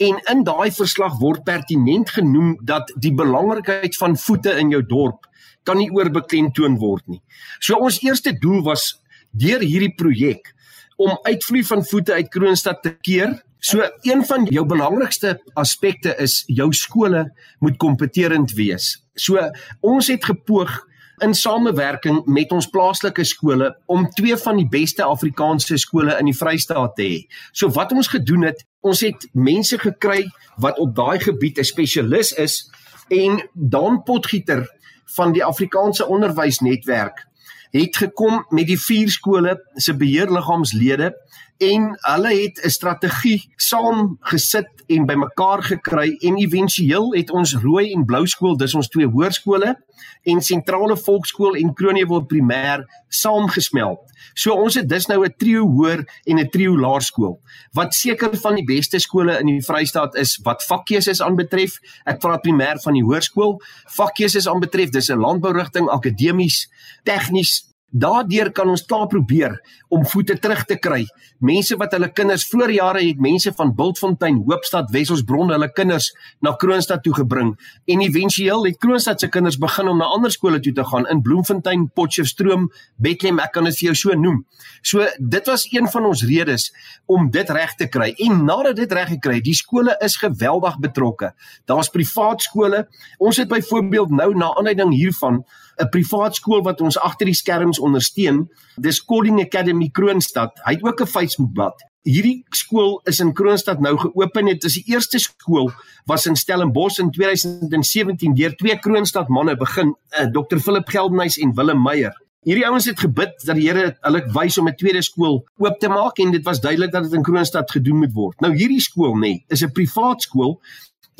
En 0.00 0.20
in 0.32 0.44
daai 0.44 0.68
verslag 0.76 1.16
word 1.20 1.44
pertinent 1.44 2.12
genoem 2.12 2.56
dat 2.68 2.92
die 3.00 3.14
belangrikheid 3.16 3.96
van 3.96 4.16
voete 4.20 4.58
in 4.60 4.72
jou 4.74 4.82
dorp 4.84 5.24
kan 5.64 5.80
nie 5.80 5.90
oorbeklemtoon 5.92 6.76
word 6.80 7.06
nie. 7.08 7.22
So 7.60 7.80
ons 7.80 8.00
eerste 8.04 8.34
doel 8.36 8.64
was 8.66 8.90
deur 9.32 9.64
hierdie 9.64 9.94
projek 9.96 10.52
om 11.00 11.16
uitvloei 11.24 11.62
van 11.64 11.84
voete 11.86 12.12
uit 12.12 12.28
Kroonstad 12.32 12.82
te 12.84 12.92
keer. 13.00 13.38
So 13.60 13.84
een 14.02 14.24
van 14.24 14.46
jou 14.48 14.66
belangrikste 14.66 15.34
aspekte 15.54 16.14
is 16.18 16.42
jou 16.46 16.72
skole 16.72 17.26
moet 17.58 17.76
kompeterend 17.76 18.54
wees. 18.56 18.94
So 19.14 19.40
ons 19.80 20.08
het 20.08 20.24
gepoog 20.24 20.78
in 21.20 21.34
samewerking 21.34 22.22
met 22.24 22.52
ons 22.56 22.70
plaaslike 22.72 23.24
skole 23.28 23.74
om 23.86 24.08
twee 24.16 24.36
van 24.40 24.56
die 24.56 24.68
beste 24.68 25.04
Afrikaanse 25.04 25.76
skole 25.78 26.16
in 26.16 26.30
die 26.30 26.36
Vrystaat 26.36 26.96
te 26.96 27.04
hê. 27.04 27.18
So 27.52 27.68
wat 27.76 27.92
ons 27.92 28.08
gedoen 28.08 28.48
het, 28.48 28.64
ons 28.80 29.04
het 29.04 29.28
mense 29.36 29.78
gekry 29.78 30.24
wat 30.56 30.80
op 30.80 30.94
daai 30.96 31.20
gebied 31.20 31.58
'n 31.58 31.64
spesialis 31.64 32.32
is 32.32 32.70
en 33.08 33.42
Dan 33.52 34.02
Potgieter 34.02 34.68
van 35.16 35.32
die 35.32 35.44
Afrikaanse 35.44 36.06
Onderwysnetwerk 36.06 37.26
het 37.70 37.96
gekom 37.96 38.44
met 38.50 38.66
die 38.66 38.78
vier 38.80 39.10
skole 39.10 39.58
se 39.76 39.94
beheerliggaamslede 39.96 41.12
en 41.60 41.90
hulle 42.00 42.32
het 42.42 42.60
'n 42.64 42.70
strategie 42.70 43.50
saam 43.56 44.16
gesit 44.20 44.70
en 44.86 45.06
bymekaar 45.06 45.62
gekry 45.62 46.16
en 46.20 46.36
éventueel 46.36 47.12
het 47.14 47.30
ons 47.30 47.54
rooi 47.54 47.92
en 47.92 48.04
blou 48.04 48.26
skool 48.26 48.56
dis 48.56 48.74
ons 48.74 48.88
twee 48.88 49.06
hoërskole 49.06 49.76
en 50.22 50.40
sentrale 50.40 50.96
volkskool 50.96 51.56
en 51.56 51.74
Kronewil 51.74 52.24
primêr 52.26 52.84
saamgesmelt. 53.08 54.00
So 54.34 54.54
ons 54.54 54.74
het 54.74 54.88
dis 54.88 55.06
nou 55.06 55.24
'n 55.24 55.34
trio 55.36 55.66
hoër 55.66 56.04
en 56.24 56.38
'n 56.38 56.48
trio 56.48 56.76
laerskool 56.76 57.40
wat 57.72 57.94
seker 57.94 58.36
van 58.36 58.54
die 58.54 58.64
beste 58.64 58.98
skole 58.98 59.38
in 59.38 59.46
die 59.46 59.62
Vrystaat 59.62 60.14
is 60.14 60.38
wat 60.42 60.64
vakkeuses 60.64 61.20
aanbetref. 61.20 61.78
Ek 62.04 62.18
praat 62.20 62.42
primêr 62.42 62.80
van 62.82 62.92
die 62.92 63.04
hoërskool. 63.04 63.60
Vakkeuses 63.86 64.48
aanbetref 64.48 64.90
dis 64.90 65.10
'n 65.10 65.18
landbourigting, 65.18 65.88
akademies, 65.88 66.68
tegnies 67.04 67.69
Daardeur 67.90 68.52
kan 68.54 68.68
ons 68.70 68.84
klaar 68.86 69.08
probeer 69.10 69.56
om 69.90 70.04
voete 70.06 70.36
terug 70.38 70.62
te 70.68 70.76
kry. 70.78 71.00
Mense 71.42 71.74
wat 71.80 71.94
hulle 71.96 72.10
kinders 72.14 72.44
voor 72.46 72.70
jare 72.70 73.02
het 73.02 73.18
mense 73.18 73.50
van 73.56 73.72
Bultfontein, 73.74 74.42
Hoopstad, 74.46 74.92
Wesselsbron 74.94 75.50
hulle 75.50 75.68
kinders 75.74 76.12
na 76.40 76.52
Kroonstad 76.54 77.02
toe 77.02 77.14
gebring 77.16 77.56
en 77.90 78.04
éventueel 78.04 78.68
het 78.68 78.78
Kroonstad 78.78 79.20
se 79.20 79.28
kinders 79.28 79.58
begin 79.58 79.90
om 79.90 79.98
na 79.98 80.06
ander 80.06 80.30
skole 80.30 80.60
toe 80.62 80.72
te 80.76 80.84
gaan 80.86 81.08
in 81.10 81.22
Bloemfontein, 81.26 81.88
Potchefstroom, 81.94 82.68
Bethlehem, 82.96 83.40
ek 83.42 83.56
kan 83.56 83.66
dit 83.66 83.78
vir 83.80 83.90
jou 83.90 83.96
so 83.98 84.18
noem. 84.18 84.44
So 84.86 85.06
dit 85.18 85.50
was 85.50 85.66
een 85.72 85.90
van 85.90 86.06
ons 86.06 86.22
redes 86.30 86.68
om 87.10 87.26
dit 87.34 87.50
reg 87.50 87.74
te 87.74 87.88
kry. 87.90 88.12
En 88.26 88.44
nadat 88.46 88.78
dit 88.78 88.92
reg 88.94 89.10
gekry, 89.16 89.40
die 89.42 89.56
skole 89.56 89.96
is 90.04 90.14
geweldig 90.20 90.78
betrokke. 90.78 91.32
Daar's 91.66 91.90
privaat 91.90 92.46
skole. 92.46 92.84
Ons 93.18 93.42
het 93.42 93.50
byvoorbeeld 93.50 94.14
nou 94.14 94.30
na 94.38 94.54
aanleiding 94.54 94.94
hiervan 94.94 95.42
'n 95.80 95.88
privaat 95.88 96.34
skool 96.34 96.62
wat 96.62 96.80
ons 96.80 96.98
agter 96.98 97.26
die 97.26 97.34
skerms 97.34 97.78
ondersteun. 97.78 98.48
Dis 98.76 99.04
Calling 99.04 99.40
Academy 99.40 99.88
Kroonstad. 99.88 100.60
Hy 100.64 100.72
het 100.72 100.84
ook 100.84 101.00
'n 101.00 101.06
Facebookblad. 101.06 101.76
Hierdie 102.02 102.44
skool 102.48 103.00
is 103.04 103.20
in 103.20 103.32
Kroonstad 103.32 103.80
nou 103.80 103.98
geopen. 103.98 104.46
Dit 104.46 104.64
is 104.64 104.74
die 104.74 104.94
eerste 104.94 105.18
skool 105.18 105.70
was 106.04 106.26
in 106.26 106.36
Stellenbosch 106.36 106.98
in 106.98 107.10
2017 107.10 108.34
deur 108.34 108.56
twee 108.56 108.78
Kroonstad 108.78 109.28
manne 109.28 109.56
begin, 109.56 109.94
eh, 110.08 110.26
Dr 110.32 110.58
Philip 110.58 110.88
Geldenhuys 110.88 111.38
en 111.38 111.54
Willem 111.54 111.82
Meyer. 111.82 112.14
Hierdie 112.40 112.64
ouens 112.66 112.86
het 112.88 113.00
gebid 113.00 113.34
dat 113.44 113.56
die 113.56 113.66
Here 113.68 113.98
hulle 114.00 114.22
wys 114.32 114.56
om 114.58 114.68
'n 114.68 114.74
tweede 114.74 115.02
skool 115.02 115.44
oop 115.58 115.78
te 115.78 115.88
maak 115.88 116.18
en 116.18 116.30
dit 116.30 116.44
was 116.44 116.60
duidelik 116.60 116.92
dat 116.92 117.02
dit 117.02 117.12
in 117.12 117.22
Kroonstad 117.22 117.70
gedoen 117.70 117.98
moet 117.98 118.12
word. 118.12 118.40
Nou 118.40 118.54
hierdie 118.54 118.80
skool 118.80 119.14
nê, 119.14 119.20
nee, 119.20 119.44
is 119.48 119.62
'n 119.62 119.72
privaat 119.72 120.22
skool 120.22 120.60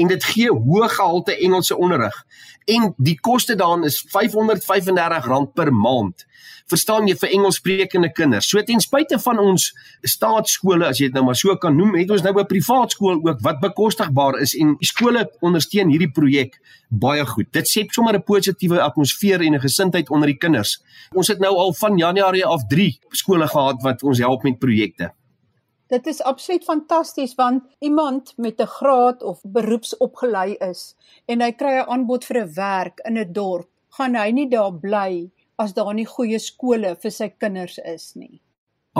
en 0.00 0.08
dit 0.08 0.24
gee 0.32 0.48
hoë 0.50 0.88
gehalte 0.96 1.36
Engelse 1.36 1.76
onderrig. 1.76 2.16
En 2.70 2.94
die 2.96 3.18
koste 3.20 3.56
daarin 3.58 3.84
is 3.84 4.00
R535 4.08 5.52
per 5.54 5.72
maand 5.72 6.26
verstaan 6.70 7.08
jy 7.08 7.16
vir 7.18 7.32
Engelssprekende 7.34 8.10
kinders. 8.14 8.48
So 8.50 8.62
ten 8.66 8.82
spyte 8.82 9.18
van 9.22 9.40
ons 9.42 9.70
staatskole, 10.06 10.86
as 10.88 11.00
jy 11.00 11.10
dit 11.10 11.18
nou 11.18 11.24
maar 11.28 11.38
so 11.38 11.56
kan 11.60 11.76
noem, 11.76 11.96
het 11.98 12.10
ons 12.14 12.24
nou 12.26 12.34
'n 12.38 12.46
privaat 12.46 12.92
skool 12.94 13.20
ook 13.26 13.40
wat 13.42 13.60
bekostigbaar 13.60 14.40
is 14.40 14.54
en 14.54 14.76
die 14.78 14.86
skole 14.86 15.26
ondersteun 15.40 15.90
hierdie 15.90 16.12
projek 16.12 16.60
baie 16.88 17.24
goed. 17.26 17.52
Dit 17.52 17.68
skep 17.68 17.92
sommer 17.92 18.14
'n 18.14 18.22
positiewe 18.22 18.80
atmosfeer 18.80 19.40
en 19.40 19.54
'n 19.54 19.60
gesindheid 19.60 20.10
onder 20.10 20.26
die 20.26 20.38
kinders. 20.38 20.82
Ons 21.14 21.28
het 21.28 21.38
nou 21.38 21.54
al 21.56 21.72
van 21.74 21.96
Januarie 21.96 22.46
af 22.46 22.62
3 22.68 22.98
skole 23.10 23.48
gehad 23.48 23.82
wat 23.82 24.02
ons 24.02 24.18
help 24.18 24.42
met 24.42 24.58
projekte. 24.58 25.12
Dit 25.90 26.06
is 26.06 26.22
absoluut 26.22 26.64
fantasties 26.64 27.32
want 27.34 27.64
iemand 27.78 28.32
met 28.36 28.60
'n 28.60 28.66
graad 28.78 29.22
of 29.22 29.40
beroepsopgelei 29.42 30.54
is 30.70 30.94
en 31.26 31.42
hy 31.42 31.50
kry 31.52 31.72
'n 31.78 31.90
aanbod 31.94 32.24
vir 32.28 32.38
'n 32.42 32.52
werk 32.54 33.00
in 33.08 33.18
'n 33.18 33.32
dorp, 33.32 33.68
gaan 33.96 34.14
hy 34.14 34.30
nie 34.30 34.48
daar 34.48 34.74
bly 34.84 35.30
as 35.58 35.74
daar 35.74 35.94
nie 35.94 36.06
goeie 36.06 36.38
skole 36.38 36.94
vir 37.02 37.10
sy 37.10 37.28
kinders 37.28 37.78
is 37.78 38.14
nie. 38.14 38.40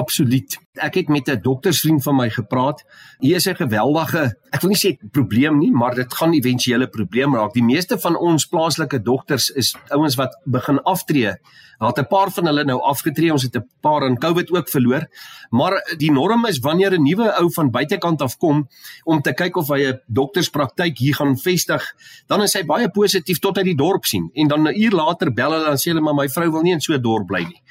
Absoluut. 0.01 0.57
Ek 0.81 0.95
het 0.95 1.09
met 1.09 1.29
'n 1.29 1.43
doktersvriend 1.43 2.03
van 2.03 2.17
my 2.17 2.31
gepraat. 2.31 2.85
Hier 3.19 3.37
is 3.37 3.49
'n 3.49 3.55
geweldige, 3.55 4.37
ek 4.51 4.61
wil 4.61 4.71
nie 4.71 4.83
sê 4.85 5.11
probleem 5.11 5.59
nie, 5.59 5.73
maar 5.73 5.95
dit 5.95 6.15
gaan 6.15 6.33
éventuele 6.33 6.89
probleem 6.89 7.35
raak. 7.35 7.53
Die 7.53 7.63
meeste 7.63 7.99
van 7.99 8.17
ons 8.17 8.47
plaaslike 8.47 9.03
dokters 9.03 9.51
is 9.51 9.77
ouens 9.89 10.15
wat 10.15 10.41
begin 10.45 10.83
aftree. 10.83 11.35
Daar 11.79 11.89
het 11.89 11.99
'n 11.99 12.07
paar 12.07 12.31
van 12.31 12.47
hulle 12.47 12.65
nou 12.65 12.81
afgetree. 12.81 13.33
Ons 13.33 13.43
het 13.43 13.57
'n 13.57 13.69
paar 13.81 14.03
in 14.03 14.19
COVID 14.19 14.51
ook 14.51 14.69
verloor. 14.69 15.09
Maar 15.51 15.95
die 15.97 16.13
norm 16.13 16.47
is 16.47 16.59
wanneer 16.59 16.93
'n 16.93 17.03
nuwe 17.03 17.37
ou 17.39 17.53
van 17.53 17.71
buitekant 17.71 18.23
af 18.23 18.37
kom 18.37 18.69
om 19.05 19.21
te 19.21 19.33
kyk 19.33 19.57
of 19.57 19.69
hy 19.69 19.87
'n 19.87 20.01
dokterspraktyk 20.07 20.99
hier 20.99 21.15
gaan 21.15 21.39
vestig, 21.39 21.95
dan 22.27 22.43
is 22.43 22.53
hy 22.53 22.65
baie 22.65 22.91
positief 22.91 23.39
tot 23.39 23.57
hy 23.57 23.63
die 23.63 23.77
dorp 23.77 24.05
sien. 24.05 24.31
En 24.33 24.49
dan 24.49 24.63
'n 24.69 24.81
uur 24.81 24.93
later 24.93 25.33
bel 25.33 25.53
hulle 25.53 25.71
en 25.71 25.77
sê 25.77 25.91
hulle 25.91 26.01
maar 26.01 26.15
my 26.15 26.29
vrou 26.29 26.51
wil 26.51 26.63
nie 26.63 26.73
in 26.73 26.81
so 26.81 26.93
'n 26.93 27.03
dorp 27.03 27.27
bly 27.27 27.45
nie. 27.45 27.63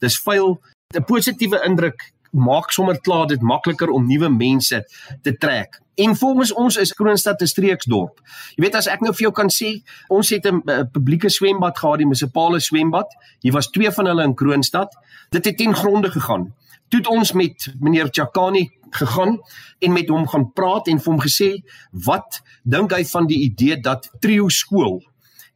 Dis 0.00 0.18
vuil 0.18 0.60
'n 0.94 1.04
positiewe 1.04 1.58
indruk 1.66 2.12
maak 2.30 2.70
sommer 2.70 3.00
klaar 3.00 3.26
dit 3.26 3.42
makliker 3.42 3.90
om 3.90 4.06
nuwe 4.06 4.28
mense 4.30 4.78
te 5.22 5.32
trek. 5.36 5.80
En 5.94 6.16
volgens 6.16 6.52
ons 6.52 6.76
is 6.76 6.92
Kroonstad 6.92 7.40
'n 7.42 7.46
streeksdorp. 7.46 8.20
Jy 8.54 8.62
weet 8.62 8.74
as 8.74 8.86
ek 8.86 9.00
nou 9.00 9.12
vir 9.12 9.22
jou 9.26 9.32
kan 9.32 9.50
sê, 9.50 9.82
ons 10.08 10.30
het 10.30 10.46
'n 10.46 10.62
publieke 10.92 11.28
swembad 11.28 11.78
gehad, 11.78 11.98
die 11.98 12.06
munisipale 12.06 12.60
swembad. 12.60 13.06
Hier 13.40 13.52
was 13.52 13.70
twee 13.70 13.90
van 13.90 14.06
hulle 14.06 14.22
in 14.22 14.34
Kroonstad. 14.34 14.96
Dit 15.30 15.44
het 15.44 15.56
ten 15.56 15.74
gronde 15.74 16.10
gegaan. 16.10 16.54
Toe 16.88 17.00
het 17.00 17.06
ons 17.08 17.32
met 17.32 17.74
meneer 17.80 18.08
Chakani 18.10 18.70
gegaan 18.90 19.40
en 19.78 19.92
met 19.92 20.08
hom 20.08 20.28
gaan 20.28 20.52
praat 20.52 20.86
en 20.86 21.00
vir 21.00 21.12
hom 21.12 21.20
gesê, 21.20 21.62
"Wat 21.90 22.42
dink 22.62 22.92
hy 22.92 23.04
van 23.04 23.26
die 23.26 23.40
idee 23.40 23.80
dat 23.80 24.10
Trio 24.20 24.48
skool 24.48 25.02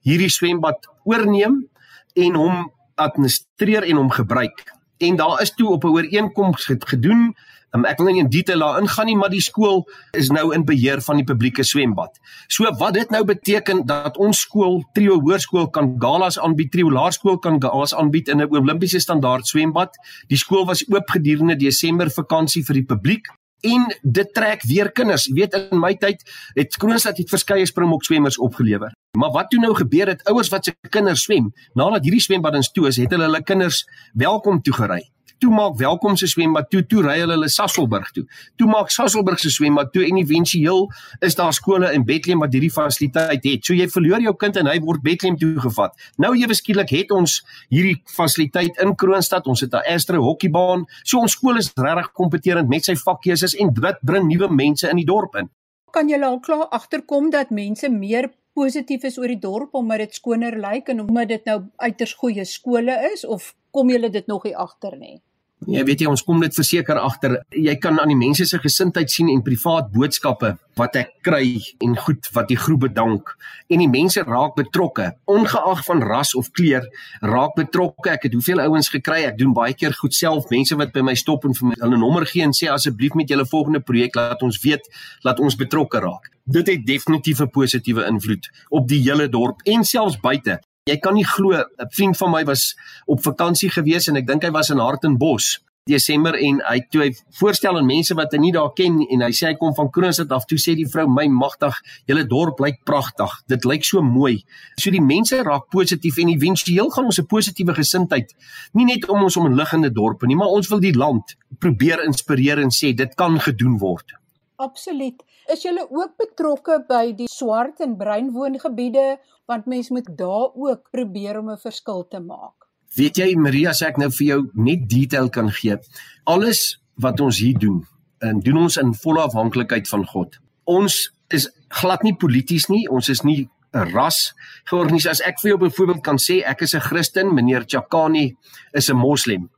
hierdie 0.03 0.31
swembad 0.31 0.89
oorneem 1.05 1.69
en 2.15 2.35
hom 2.35 2.73
administreer 2.95 3.83
en 3.83 3.97
hom 3.97 4.11
gebruik?" 4.11 4.80
En 5.01 5.17
daar 5.17 5.41
is 5.43 5.55
toe 5.55 5.71
op 5.71 5.85
'n 5.85 5.95
ooreenkoms 5.97 6.65
gedoen. 6.79 7.35
Um, 7.71 7.85
ek 7.85 7.99
wil 7.99 8.11
nie 8.11 8.21
in 8.21 8.31
detail 8.31 8.59
daarin 8.59 8.89
gaan 8.89 9.07
nie, 9.07 9.17
maar 9.17 9.31
die 9.31 9.41
skool 9.41 9.85
is 10.19 10.29
nou 10.29 10.55
in 10.55 10.65
beheer 10.65 11.01
van 11.01 11.17
die 11.17 11.25
publieke 11.25 11.63
swembad. 11.63 12.19
So 12.49 12.71
wat 12.79 12.95
dit 12.95 13.11
nou 13.11 13.25
beteken 13.25 13.87
dat 13.87 14.17
ons 14.17 14.41
skool 14.41 14.83
Trio 14.93 15.21
Hoërskool 15.21 15.71
kan 15.71 15.95
galas 15.99 16.39
aanbied, 16.39 16.73
Trio 16.73 16.91
Laerskool 16.91 17.39
kan 17.39 17.63
galas 17.63 17.95
aanbied 17.95 18.29
in 18.29 18.41
'n 18.41 18.51
Olimpiese 18.51 19.01
standaard 19.01 19.47
swembad. 19.47 19.91
Die 20.27 20.39
skool 20.39 20.67
was 20.67 20.85
oop 20.89 21.11
gedurende 21.11 21.57
Desember 21.57 22.11
vakansie 22.11 22.65
vir 22.65 22.75
die 22.75 22.85
publiek 22.85 23.40
en 23.61 23.87
dit 24.03 24.35
trek 24.35 24.65
weer 24.69 24.91
kinders. 24.93 25.27
Jy 25.29 25.35
weet 25.35 25.57
in 25.59 25.81
my 25.81 25.95
tyd 26.01 26.25
het 26.57 26.77
Kroonstad 26.81 27.21
het 27.21 27.31
verskeie 27.33 27.67
Springbok 27.67 28.05
swemmers 28.05 28.39
opgelewer. 28.39 28.95
Maar 29.19 29.33
wat 29.35 29.51
toe 29.51 29.61
nou 29.61 29.75
gebeur 29.75 30.13
het 30.13 30.25
ouers 30.31 30.51
wat 30.53 30.65
se 30.65 30.75
kinders 30.89 31.25
swem, 31.27 31.53
nadat 31.75 32.05
hierdie 32.07 32.23
swembad 32.23 32.55
in 32.55 32.67
toe 32.73 32.89
is, 32.89 33.01
het 33.03 33.11
hulle 33.11 33.29
hulle 33.29 33.43
kinders 33.43 33.85
welkom 34.15 34.63
toegery 34.63 35.03
toe 35.41 35.51
maak 35.55 35.77
welkom 35.81 36.17
se 36.17 36.29
swembad 36.29 36.69
toe 36.71 36.83
toe 36.87 37.03
ry 37.05 37.17
hulle 37.23 37.35
hulle 37.37 37.49
Sasselburg 37.49 38.11
toe. 38.17 38.25
Toe 38.61 38.69
maak 38.69 38.93
Sasselburg 38.93 39.41
se 39.41 39.51
swembad 39.51 39.93
toe 39.95 40.05
en 40.07 40.21
éventueel 40.21 40.89
is 41.27 41.37
daar 41.39 41.55
skole 41.57 41.93
in 41.97 42.05
Bethlehem 42.05 42.43
wat 42.45 42.53
hierdie 42.55 42.73
fasiliteit 42.73 43.45
het. 43.49 43.65
So 43.65 43.77
jy 43.77 43.89
verloor 43.91 44.21
jou 44.25 44.35
kind 44.41 44.61
en 44.61 44.69
hy 44.71 44.79
word 44.85 45.05
Bethlehem 45.05 45.39
toe 45.41 45.55
gevat. 45.65 45.97
Nou 46.21 46.35
ewe 46.39 46.57
skielik 46.57 46.93
het 46.95 47.15
ons 47.17 47.41
hierdie 47.73 47.97
fasiliteit 48.11 48.81
in 48.85 48.95
Kroonstad. 48.97 49.49
Ons 49.49 49.65
het 49.65 49.75
'n 49.75 49.95
Astro 49.95 50.21
hokkiebaan. 50.23 50.85
So 51.05 51.19
ons 51.19 51.33
skool 51.33 51.57
is 51.57 51.73
regtig 51.77 52.13
kompeterend 52.13 52.69
met 52.69 52.85
sy 52.85 52.95
vakkeuses 52.95 53.55
en 53.55 53.73
dit 53.73 53.97
bring 54.03 54.29
nuwe 54.29 54.49
mense 54.53 54.89
in 54.89 54.97
die 54.97 55.07
dorp 55.07 55.37
in. 55.37 55.49
Kan 55.91 56.09
jy 56.09 56.21
al 56.23 56.41
klaar 56.41 56.69
agterkom 56.71 57.31
dat 57.31 57.51
mense 57.51 57.89
meer 57.89 58.31
positief 58.55 59.05
is 59.05 59.19
oor 59.19 59.29
die 59.29 59.41
dorp 59.41 59.75
omdat 59.75 59.99
dit 59.99 60.15
skoner 60.15 60.57
lyk 60.59 60.89
en 60.89 61.01
omdat 61.01 61.29
dit 61.29 61.45
nou 61.45 61.59
uiters 61.77 62.15
goeie 62.15 62.45
skole 62.45 62.95
is 63.13 63.25
of 63.25 63.55
kom 63.71 63.91
julle 63.91 64.11
dit 64.11 64.27
nog 64.27 64.45
nie 64.45 64.57
agter 64.57 64.97
nie? 64.97 65.23
Jy 65.69 65.83
weet 65.85 66.01
jy 66.01 66.09
ons 66.09 66.23
kom 66.25 66.39
dit 66.41 66.55
verseker 66.57 66.97
agter. 66.97 67.35
Jy 67.53 67.75
kan 67.83 67.99
aan 68.01 68.09
die 68.09 68.17
mense 68.17 68.47
se 68.49 68.59
gesindheid 68.63 69.11
sien 69.13 69.29
en 69.29 69.43
privaat 69.45 69.91
boodskappe 69.93 70.55
wat 70.81 70.95
ek 70.97 71.11
kry 71.27 71.59
en 71.85 71.99
goed 72.01 72.31
wat 72.33 72.49
die 72.49 72.57
groep 72.57 72.87
bedank 72.87 73.35
en 73.69 73.83
die 73.83 73.91
mense 73.91 74.23
raak 74.25 74.55
betrokke 74.57 75.11
ongeag 75.29 75.83
van 75.85 76.01
ras 76.09 76.33
of 76.39 76.49
kleur 76.57 76.87
raak 77.21 77.59
betrokke. 77.59 78.09
Ek 78.15 78.25
het 78.25 78.39
hoeveel 78.39 78.63
ouens 78.65 78.89
gekry. 78.89 79.27
Ek 79.29 79.37
doen 79.37 79.53
baie 79.53 79.77
keer 79.77 79.93
goed 79.99 80.17
self. 80.17 80.49
Mense 80.49 80.79
wat 80.81 80.95
by 80.97 81.05
my 81.05 81.15
stop 81.19 81.45
en 81.45 81.53
vir 81.59 81.75
my 81.75 81.77
hulle 81.83 82.01
nommer 82.01 82.25
gee 82.31 82.47
en 82.47 82.57
sê 82.57 82.73
asseblief 82.73 83.19
met 83.21 83.29
julle 83.29 83.45
volgende 83.45 83.85
projek 83.85 84.17
laat 84.17 84.41
ons 84.47 84.63
weet 84.65 84.89
laat 85.29 85.45
ons 85.45 85.61
betrokke 85.61 86.01
raak. 86.01 86.33
Dit 86.49 86.73
het 86.73 86.87
definitief 86.87 87.45
'n 87.45 87.53
positiewe 87.53 88.09
invloed 88.09 88.49
op 88.71 88.89
die 88.89 89.03
hele 89.05 89.29
dorp 89.29 89.61
en 89.67 89.85
selfs 89.85 90.17
buite. 90.17 90.61
Jy 90.91 90.99
kan 90.99 91.15
nie 91.15 91.25
glo 91.25 91.55
'n 91.55 91.91
vriend 91.95 92.17
van 92.17 92.31
my 92.31 92.45
was 92.45 92.75
op 93.07 93.23
vakansie 93.23 93.71
gewees 93.71 94.09
en 94.09 94.17
ek 94.17 94.27
dink 94.27 94.43
hy 94.43 94.51
was 94.51 94.71
in 94.71 94.79
Hartenbos 94.79 95.61
Desember 95.89 96.37
en 96.37 96.61
hy 96.69 96.81
toe 96.93 97.03
hy 97.03 97.09
voorstel 97.41 97.79
aan 97.79 97.89
mense 97.89 98.15
wat 98.19 98.35
hy 98.35 98.41
nie 98.43 98.53
daar 98.53 98.73
ken 98.77 99.01
en 99.01 99.25
hy 99.25 99.31
sê 99.33 99.49
hy 99.51 99.57
kom 99.61 99.73
van 99.77 99.89
Kroonstad 99.95 100.33
af 100.37 100.47
toe 100.51 100.59
sê 100.61 100.75
die 100.79 100.87
vrou 100.87 101.07
my 101.09 101.27
magtig 101.33 101.79
julle 102.11 102.27
dorp 102.29 102.61
lyk 102.61 102.83
pragtig. 102.85 103.33
Dit 103.49 103.65
lyk 103.69 103.87
so 103.89 104.03
mooi. 104.05 104.43
So 104.77 104.93
die 104.95 105.03
mense 105.03 105.41
raak 105.47 105.71
positief 105.73 106.21
en 106.21 106.35
éventueel 106.35 106.93
gaan 106.93 107.11
ons 107.11 107.21
'n 107.21 107.27
positiewe 107.27 107.75
gesindheid 107.75 108.35
nie 108.75 108.85
net 108.85 109.09
om 109.09 109.23
ons 109.23 109.37
om 109.37 109.47
'n 109.47 109.57
liggende 109.57 109.91
dorp 109.91 110.23
nie 110.23 110.37
maar 110.37 110.53
ons 110.53 110.69
wil 110.69 110.81
die 110.81 110.97
land 110.97 111.37
probeer 111.59 112.05
inspireer 112.05 112.59
en 112.59 112.71
sê 112.71 112.95
dit 112.95 113.15
kan 113.15 113.41
gedoen 113.41 113.79
word 113.79 114.20
Absoluut. 114.61 115.23
Is 115.49 115.63
julle 115.65 115.87
ook 115.89 116.19
betrokke 116.21 116.83
by 116.89 117.13
die 117.17 117.29
swart 117.33 117.81
en 117.81 117.97
bruin 117.97 118.33
woongebiede 118.35 119.19
want 119.51 119.67
mens 119.67 119.89
moet 119.91 120.07
daar 120.19 120.53
ook 120.55 120.91
probeer 120.95 121.39
om 121.39 121.51
'n 121.51 121.59
verskil 121.59 122.07
te 122.09 122.21
maak. 122.21 122.69
Weet 122.95 123.17
jy 123.17 123.35
Maria, 123.37 123.71
as 123.71 123.83
ek 123.83 123.97
nou 123.97 124.11
vir 124.11 124.27
jou 124.27 124.51
net 124.55 124.89
detail 124.89 125.29
kan 125.29 125.51
gee, 125.51 125.77
alles 126.25 126.79
wat 126.95 127.21
ons 127.21 127.39
hier 127.39 127.59
doen, 127.59 127.87
en 128.19 128.41
doen 128.41 128.57
ons 128.57 128.77
in 128.77 128.95
volle 128.95 129.23
afhanklikheid 129.23 129.89
van 129.89 130.07
God. 130.07 130.39
Ons 130.65 131.11
is 131.29 131.49
glad 131.69 132.03
nie 132.03 132.15
polities 132.15 132.69
nie, 132.69 132.89
ons 132.91 133.09
is 133.09 133.23
nie 133.23 133.49
'n 133.73 133.93
ras 133.95 134.35
georganiseer. 134.65 135.11
As 135.11 135.21
ek 135.21 135.41
vir 135.41 135.51
jou 135.51 135.59
byvoorbeeld 135.59 136.03
kan 136.03 136.19
sê 136.19 136.43
ek 136.45 136.63
is 136.63 136.75
'n 136.75 136.81
Christen, 136.81 137.35
meneer 137.35 137.65
Chakani 137.67 138.37
is 138.75 138.91
'n 138.91 138.97
moslim. 138.97 139.51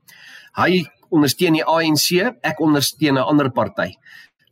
Hy 0.55 0.85
ondersteun 1.11 1.55
die 1.55 1.65
ANC, 1.65 2.37
ek 2.43 2.61
ondersteun 2.61 3.15
'n 3.15 3.29
ander 3.29 3.51
party 3.51 3.97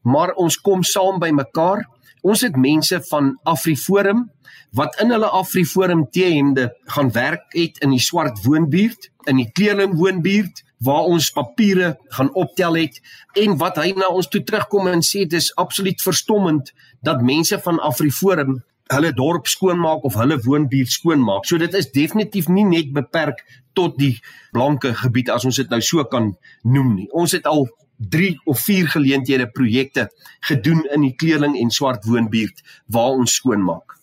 maar 0.02 0.34
ons 0.40 0.58
kom 0.60 0.82
saam 0.86 1.18
by 1.20 1.30
mekaar. 1.34 1.84
Ons 2.22 2.44
het 2.44 2.56
mense 2.56 3.00
van 3.08 3.34
Afriforum 3.48 4.28
wat 4.76 5.00
in 5.02 5.10
hulle 5.10 5.26
Afriforum 5.34 6.04
T-hemde 6.14 6.68
gaan 6.94 7.10
werk 7.12 7.48
het 7.56 7.80
in 7.82 7.90
die 7.90 8.02
swart 8.02 8.44
woonbuurt, 8.44 9.08
in 9.26 9.40
die 9.40 9.50
kleerling 9.50 9.96
woonbuurt 9.98 10.62
waar 10.84 11.08
ons 11.10 11.30
papiere 11.34 11.96
gaan 12.16 12.30
optel 12.38 12.78
het 12.78 13.00
en 13.36 13.56
wat 13.60 13.80
hy 13.82 13.90
na 13.98 14.08
ons 14.08 14.30
toe 14.30 14.42
terugkom 14.46 14.88
en 14.88 15.02
sê 15.04 15.26
dis 15.28 15.50
absoluut 15.60 16.00
verstommend 16.02 16.72
dat 17.04 17.24
mense 17.24 17.58
van 17.66 17.80
Afriforum 17.84 18.60
hulle 18.90 19.12
dorp 19.14 19.46
skoonmaak 19.46 20.06
of 20.06 20.16
hulle 20.18 20.38
woonbuurt 20.42 20.90
skoonmaak. 20.90 21.44
So 21.46 21.58
dit 21.62 21.74
is 21.78 21.90
definitief 21.94 22.48
nie 22.50 22.64
net 22.66 22.94
beperk 22.94 23.44
tot 23.78 23.98
die 24.00 24.16
blanke 24.54 24.94
gebied 24.98 25.30
as 25.30 25.46
ons 25.46 25.60
dit 25.60 25.70
nou 25.70 25.80
so 25.84 26.02
kan 26.10 26.32
noem 26.62 26.94
nie. 26.96 27.06
Ons 27.14 27.36
het 27.36 27.46
al 27.46 27.68
3 28.08 28.40
of 28.44 28.60
4 28.60 28.88
geleenthede 28.88 29.50
projekte 29.50 30.08
gedoen 30.40 30.84
in 30.94 31.00
die 31.00 31.14
kleerling 31.14 31.56
en 31.60 31.70
swart 31.70 32.04
woonbuurt 32.04 32.62
waar 32.86 33.18
ons 33.20 33.34
skoonmaak. 33.34 33.96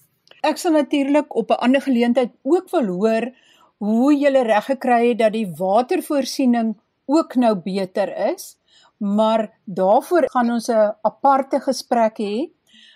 Ek 0.45 0.57
sal 0.61 0.77
natuurlik 0.77 1.35
op 1.35 1.49
'n 1.51 1.61
ander 1.65 1.81
geleentheid 1.81 2.31
ook 2.43 2.69
wil 2.69 2.87
hoor 2.87 3.31
hoe 3.77 4.13
jy 4.13 4.29
reg 4.29 4.65
gekry 4.65 5.09
het 5.09 5.17
dat 5.17 5.33
die 5.33 5.49
watervoorsiening 5.57 6.75
ook 7.05 7.35
nou 7.35 7.55
beter 7.55 8.09
is, 8.33 8.57
maar 8.97 9.49
daarvoor 9.65 10.29
gaan 10.29 10.51
ons 10.51 10.69
'n 10.69 10.93
aparte 11.01 11.59
gesprek 11.59 12.17
hê. 12.19 12.49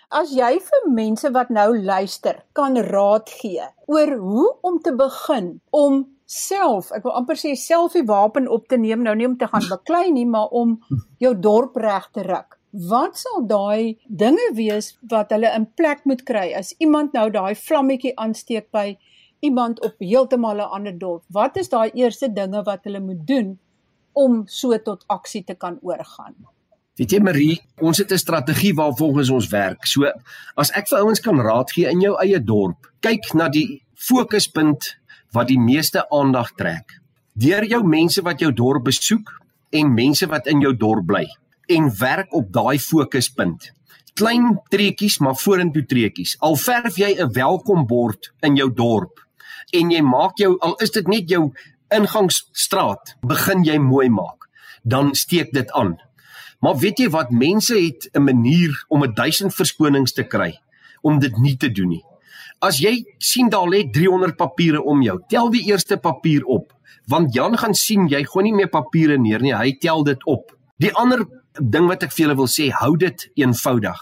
As 0.08 0.30
jy 0.30 0.60
vir 0.60 0.90
mense 0.92 1.30
wat 1.30 1.48
nou 1.48 1.82
luister 1.82 2.44
kan 2.52 2.76
raad 2.76 3.30
gee 3.30 3.64
oor 3.86 4.16
hoe 4.16 4.56
om 4.60 4.80
te 4.80 4.92
begin 4.94 5.60
om 5.70 6.06
self, 6.32 6.90
ek 6.96 7.04
wil 7.04 7.14
amper 7.18 7.36
sê 7.36 7.52
self 7.58 7.92
die 7.98 8.06
wapen 8.08 8.48
op 8.48 8.64
te 8.70 8.78
neem 8.80 9.04
nou 9.04 9.14
nie 9.18 9.28
om 9.28 9.36
te 9.38 9.48
gaan 9.50 9.66
beklei 9.68 10.10
nie, 10.14 10.26
maar 10.26 10.52
om 10.56 10.78
jou 11.20 11.32
dorp 11.36 11.76
reg 11.76 12.08
te 12.16 12.24
ruk. 12.26 12.56
Wat 12.88 13.18
sal 13.20 13.44
daai 13.48 13.98
dinge 14.08 14.46
wees 14.56 14.94
wat 15.10 15.34
hulle 15.34 15.50
in 15.52 15.66
plek 15.76 16.06
moet 16.08 16.22
kry 16.28 16.46
as 16.56 16.72
iemand 16.80 17.12
nou 17.12 17.26
daai 17.34 17.52
vlammetjie 17.58 18.14
aansteek 18.16 18.70
by 18.72 18.94
iemand 19.44 19.82
op 19.84 20.00
heeltemal 20.00 20.56
'n 20.56 20.72
ander 20.78 20.96
dorp? 20.98 21.24
Wat 21.28 21.56
is 21.56 21.68
daai 21.68 21.90
eerste 21.92 22.32
dinge 22.32 22.62
wat 22.64 22.84
hulle 22.84 23.00
moet 23.00 23.26
doen 23.26 23.58
om 24.12 24.42
so 24.46 24.78
tot 24.78 25.04
aksie 25.08 25.44
te 25.44 25.54
kan 25.54 25.78
oorgaan? 25.82 26.34
Weet 26.96 27.12
jy 27.12 27.20
Marie, 27.20 27.60
ons 27.80 27.98
het 27.98 28.12
'n 28.12 28.18
strategie 28.18 28.74
waarvolgens 28.74 29.30
ons 29.30 29.48
werk. 29.48 29.86
So 29.86 30.04
as 30.56 30.70
ek 30.70 30.88
vir 30.88 30.98
ouens 30.98 31.20
kan 31.20 31.40
raad 31.40 31.72
gee 31.72 31.90
in 31.90 32.00
jou 32.00 32.16
eie 32.20 32.40
dorp, 32.40 32.92
kyk 33.00 33.34
na 33.34 33.48
die 33.48 33.82
fokuspunt 33.94 34.96
wat 35.32 35.48
die 35.48 35.60
meeste 35.60 36.04
aandag 36.10 36.52
trek. 36.56 36.98
Deur 37.34 37.64
jou 37.64 37.82
mense 37.84 38.22
wat 38.22 38.40
jou 38.40 38.52
dorp 38.52 38.84
besoek 38.84 39.30
en 39.72 39.94
mense 39.94 40.26
wat 40.28 40.46
in 40.46 40.60
jou 40.60 40.74
dorp 40.76 41.06
bly 41.08 41.26
en 41.72 41.88
werk 41.98 42.34
op 42.36 42.52
daai 42.52 42.78
fokuspunt. 42.78 43.70
Klein 44.14 44.58
treetjies 44.68 45.18
maar 45.24 45.38
vorentoe 45.40 45.84
treetjies. 45.88 46.36
Al 46.40 46.56
verf 46.56 46.96
jy 46.96 47.16
'n 47.16 47.32
welkombord 47.32 48.32
in 48.42 48.56
jou 48.56 48.68
dorp 48.74 49.20
en 49.72 49.90
jy 49.90 50.02
maak 50.02 50.36
jou 50.36 50.56
al 50.60 50.76
is 50.84 50.90
dit 50.90 51.08
net 51.08 51.28
jou 51.28 51.52
ingangsstraat, 51.92 53.16
begin 53.20 53.64
jy 53.64 53.78
mooi 53.78 54.08
maak, 54.08 54.48
dan 54.82 55.14
steek 55.14 55.52
dit 55.52 55.70
aan. 55.72 55.96
Maar 56.60 56.78
weet 56.78 56.98
jy 56.98 57.08
wat 57.10 57.30
mense 57.30 57.74
het 57.74 58.08
'n 58.14 58.22
manier 58.22 58.84
om 58.88 59.02
'n 59.04 59.14
duisend 59.14 59.54
verskonings 59.54 60.12
te 60.12 60.24
kry 60.24 60.60
om 61.02 61.18
dit 61.18 61.36
nie 61.36 61.56
te 61.56 61.70
doen 61.72 61.88
nie. 61.88 62.04
As 62.62 62.78
jy 62.78 63.00
sien 63.18 63.48
daar 63.50 63.66
lê 63.66 63.82
300 63.90 64.36
papiere 64.38 64.78
om 64.86 65.00
jou, 65.02 65.16
tel 65.28 65.50
die 65.50 65.64
eerste 65.66 65.96
papier 65.98 66.44
op, 66.46 66.70
want 67.10 67.34
Jan 67.34 67.56
gaan 67.58 67.74
sien 67.74 68.06
jy 68.06 68.20
gooi 68.22 68.44
nie 68.46 68.54
meer 68.54 68.70
papiere 68.70 69.16
neer 69.18 69.42
nie, 69.42 69.54
hy 69.54 69.72
tel 69.82 70.04
dit 70.06 70.20
op. 70.30 70.52
Die 70.78 70.92
ander 70.94 71.24
ding 71.58 71.88
wat 71.90 72.04
ek 72.06 72.12
vir 72.14 72.28
julle 72.28 72.36
wil 72.38 72.50
sê, 72.50 72.68
hou 72.70 72.94
dit 72.96 73.24
eenvoudig. 73.40 73.98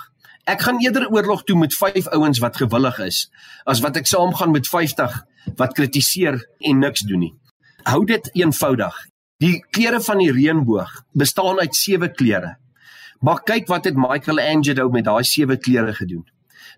Ek 0.51 0.61
gaan 0.67 0.81
eerder 0.85 1.07
oorlog 1.09 1.47
toe 1.49 1.57
met 1.57 1.73
5 1.73 2.11
ouens 2.17 2.41
wat 2.43 2.59
gewillig 2.61 2.99
is 3.05 3.21
as 3.71 3.81
wat 3.85 3.97
ek 3.97 4.09
saamgaan 4.11 4.53
met 4.53 4.69
50 4.69 5.15
wat 5.57 5.77
kritiseer 5.77 6.37
en 6.69 6.83
niks 6.85 7.05
doen 7.09 7.25
nie. 7.25 7.33
Hou 7.89 8.03
dit 8.05 8.29
eenvoudig. 8.37 8.97
Die 9.41 9.55
kleure 9.73 10.03
van 10.05 10.21
die 10.21 10.33
reënboog 10.37 10.91
bestaan 11.17 11.61
uit 11.63 11.77
sewe 11.77 12.11
kleure. 12.13 12.59
Maar 13.25 13.41
kyk 13.47 13.69
wat 13.73 13.89
het 13.89 13.97
Michelangelo 13.97 14.89
met 14.93 15.07
daai 15.09 15.25
sewe 15.25 15.57
kleure 15.57 15.95
gedoen. 15.97 16.27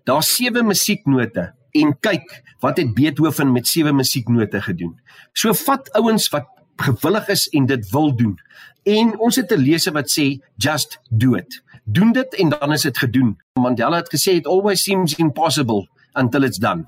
Daar's 0.07 0.31
sewe 0.35 0.63
musieknote 0.63 1.49
en 1.73 1.93
kyk 1.99 2.41
wat 2.61 2.77
het 2.77 2.93
Beethoven 2.93 3.51
met 3.51 3.67
sewe 3.67 3.91
musieknote 3.91 4.61
gedoen. 4.61 4.95
So 5.33 5.53
vat 5.65 5.89
ouens 5.97 6.29
wat 6.33 6.47
gewillig 6.81 7.27
is 7.33 7.47
en 7.49 7.65
dit 7.69 7.89
wil 7.91 8.15
doen. 8.15 8.37
En 8.83 9.13
ons 9.19 9.35
het 9.35 9.51
'n 9.51 9.61
lese 9.61 9.91
wat 9.91 10.09
sê 10.11 10.39
just 10.57 10.99
do 11.09 11.35
it. 11.35 11.61
Doen 11.83 12.11
dit 12.11 12.35
en 12.35 12.49
dan 12.49 12.71
is 12.71 12.81
dit 12.81 12.97
gedoen. 12.97 13.37
Mandela 13.53 13.97
het 13.97 14.09
gesê 14.09 14.33
it 14.35 14.47
always 14.47 14.83
seems 14.83 15.15
impossible 15.15 15.87
until 16.13 16.43
it's 16.43 16.57
done. 16.57 16.85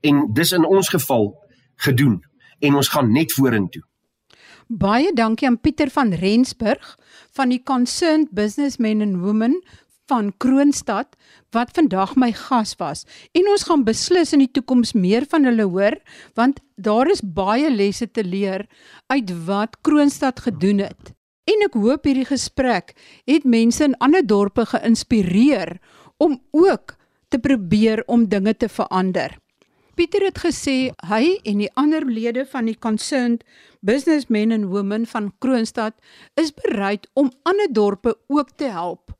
En 0.00 0.28
dis 0.32 0.52
in 0.52 0.64
ons 0.64 0.88
geval 0.88 1.36
gedoen 1.76 2.24
en 2.58 2.74
ons 2.74 2.88
gaan 2.88 3.12
net 3.12 3.32
vorentoe. 3.32 3.82
Baie 4.66 5.12
dankie 5.12 5.48
aan 5.48 5.60
Pieter 5.60 5.90
van 5.90 6.12
Rensburg 6.12 6.98
van 7.32 7.48
die 7.48 7.62
Concerned 7.62 8.30
Businessmen 8.30 9.02
and 9.02 9.16
Women 9.16 9.62
van 10.10 10.32
Kroonstad 10.42 11.16
wat 11.54 11.72
vandag 11.76 12.16
my 12.16 12.32
gas 12.32 12.74
was. 12.80 13.04
En 13.32 13.48
ons 13.52 13.66
gaan 13.68 13.84
beslis 13.84 14.32
in 14.32 14.44
die 14.44 14.50
toekoms 14.50 14.92
meer 14.92 15.26
van 15.30 15.44
hulle 15.48 15.68
hoor 15.68 15.98
want 16.38 16.60
daar 16.76 17.10
is 17.10 17.22
baie 17.22 17.70
lesse 17.70 18.10
te 18.10 18.24
leer 18.24 18.66
uit 19.12 19.30
wat 19.46 19.78
Kroonstad 19.82 20.40
gedoen 20.40 20.82
het. 20.86 21.12
En 21.50 21.66
ek 21.66 21.78
hoop 21.78 22.06
hierdie 22.06 22.28
gesprek 22.28 22.94
het 23.26 23.44
mense 23.44 23.84
in 23.84 23.98
ander 23.98 24.26
dorpe 24.26 24.66
geïnspireer 24.74 25.78
om 26.22 26.38
ook 26.50 26.96
te 27.28 27.38
probeer 27.38 28.04
om 28.06 28.28
dinge 28.28 28.54
te 28.54 28.68
verander. 28.68 29.38
Pieter 29.96 30.24
het 30.24 30.38
gesê 30.40 30.76
hy 31.08 31.24
en 31.44 31.58
die 31.60 31.70
ander 31.76 32.04
lede 32.08 32.46
van 32.48 32.68
die 32.70 32.78
Concerned 32.78 33.42
Businessmen 33.84 34.54
and 34.54 34.70
Women 34.72 35.04
van 35.06 35.32
Kroonstad 35.44 35.98
is 36.40 36.54
bereid 36.54 37.08
om 37.12 37.32
ander 37.42 37.68
dorpe 37.68 38.14
ook 38.32 38.54
te 38.56 38.70
help. 38.72 39.12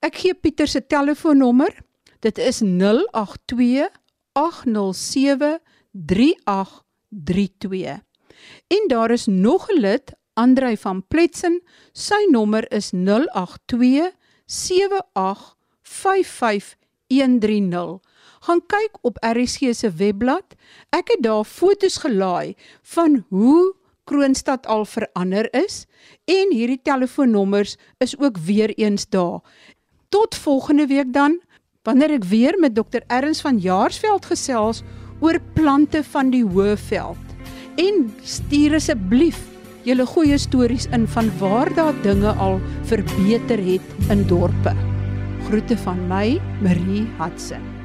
Ek 0.00 0.16
gee 0.16 0.32
Pieter 0.34 0.68
se 0.68 0.86
telefoonnommer. 0.86 1.82
Dit 2.24 2.38
is 2.38 2.60
082 2.64 3.88
807 4.32 5.58
3832. 5.92 8.00
En 8.66 8.88
daar 8.88 9.10
is 9.10 9.26
nog 9.26 9.68
'n 9.68 9.80
lid, 9.80 10.12
Andrei 10.32 10.76
van 10.76 11.06
Pletsen. 11.06 11.62
Sy 11.92 12.26
nommer 12.30 12.72
is 12.72 12.90
082 12.90 14.12
78 14.46 15.56
55130 15.82 18.00
gaan 18.40 18.62
kyk 18.66 18.96
op 19.00 19.16
RSG 19.20 19.74
se 19.76 19.90
webblad. 19.90 20.56
Ek 20.96 21.12
het 21.12 21.22
daar 21.22 21.44
fotos 21.44 22.00
gelaai 22.00 22.56
van 22.82 23.24
hoe 23.28 23.74
Kroonstad 24.04 24.66
al 24.66 24.84
verander 24.84 25.46
is 25.54 25.84
en 26.24 26.50
hierdie 26.50 26.80
telefoonnommers 26.82 27.76
is 27.98 28.18
ook 28.18 28.38
weer 28.38 28.74
eens 28.74 29.08
daar. 29.08 29.40
Tot 30.10 30.34
volgende 30.34 30.86
week 30.86 31.12
dan 31.14 31.38
wanneer 31.86 32.10
ek 32.16 32.24
weer 32.26 32.56
met 32.58 32.74
Dr 32.74 33.04
Erns 33.06 33.40
van 33.46 33.60
Jaarsveld 33.62 34.26
gesels 34.26 34.82
oor 35.22 35.38
plante 35.54 36.02
van 36.02 36.32
die 36.34 36.42
Hoëveld. 36.42 37.36
En 37.78 38.08
stuur 38.26 38.74
asseblief 38.80 39.38
julle 39.86 40.06
goeie 40.10 40.38
stories 40.38 40.90
in 40.90 41.06
van 41.14 41.30
waar 41.38 41.70
daar 41.78 41.94
dinge 42.02 42.34
al 42.42 42.58
verbeter 42.90 43.62
het 43.70 44.10
in 44.10 44.26
dorpe. 44.26 44.74
Groete 45.46 45.78
van 45.78 46.08
my, 46.10 46.40
Marie 46.58 47.06
Hudson. 47.22 47.79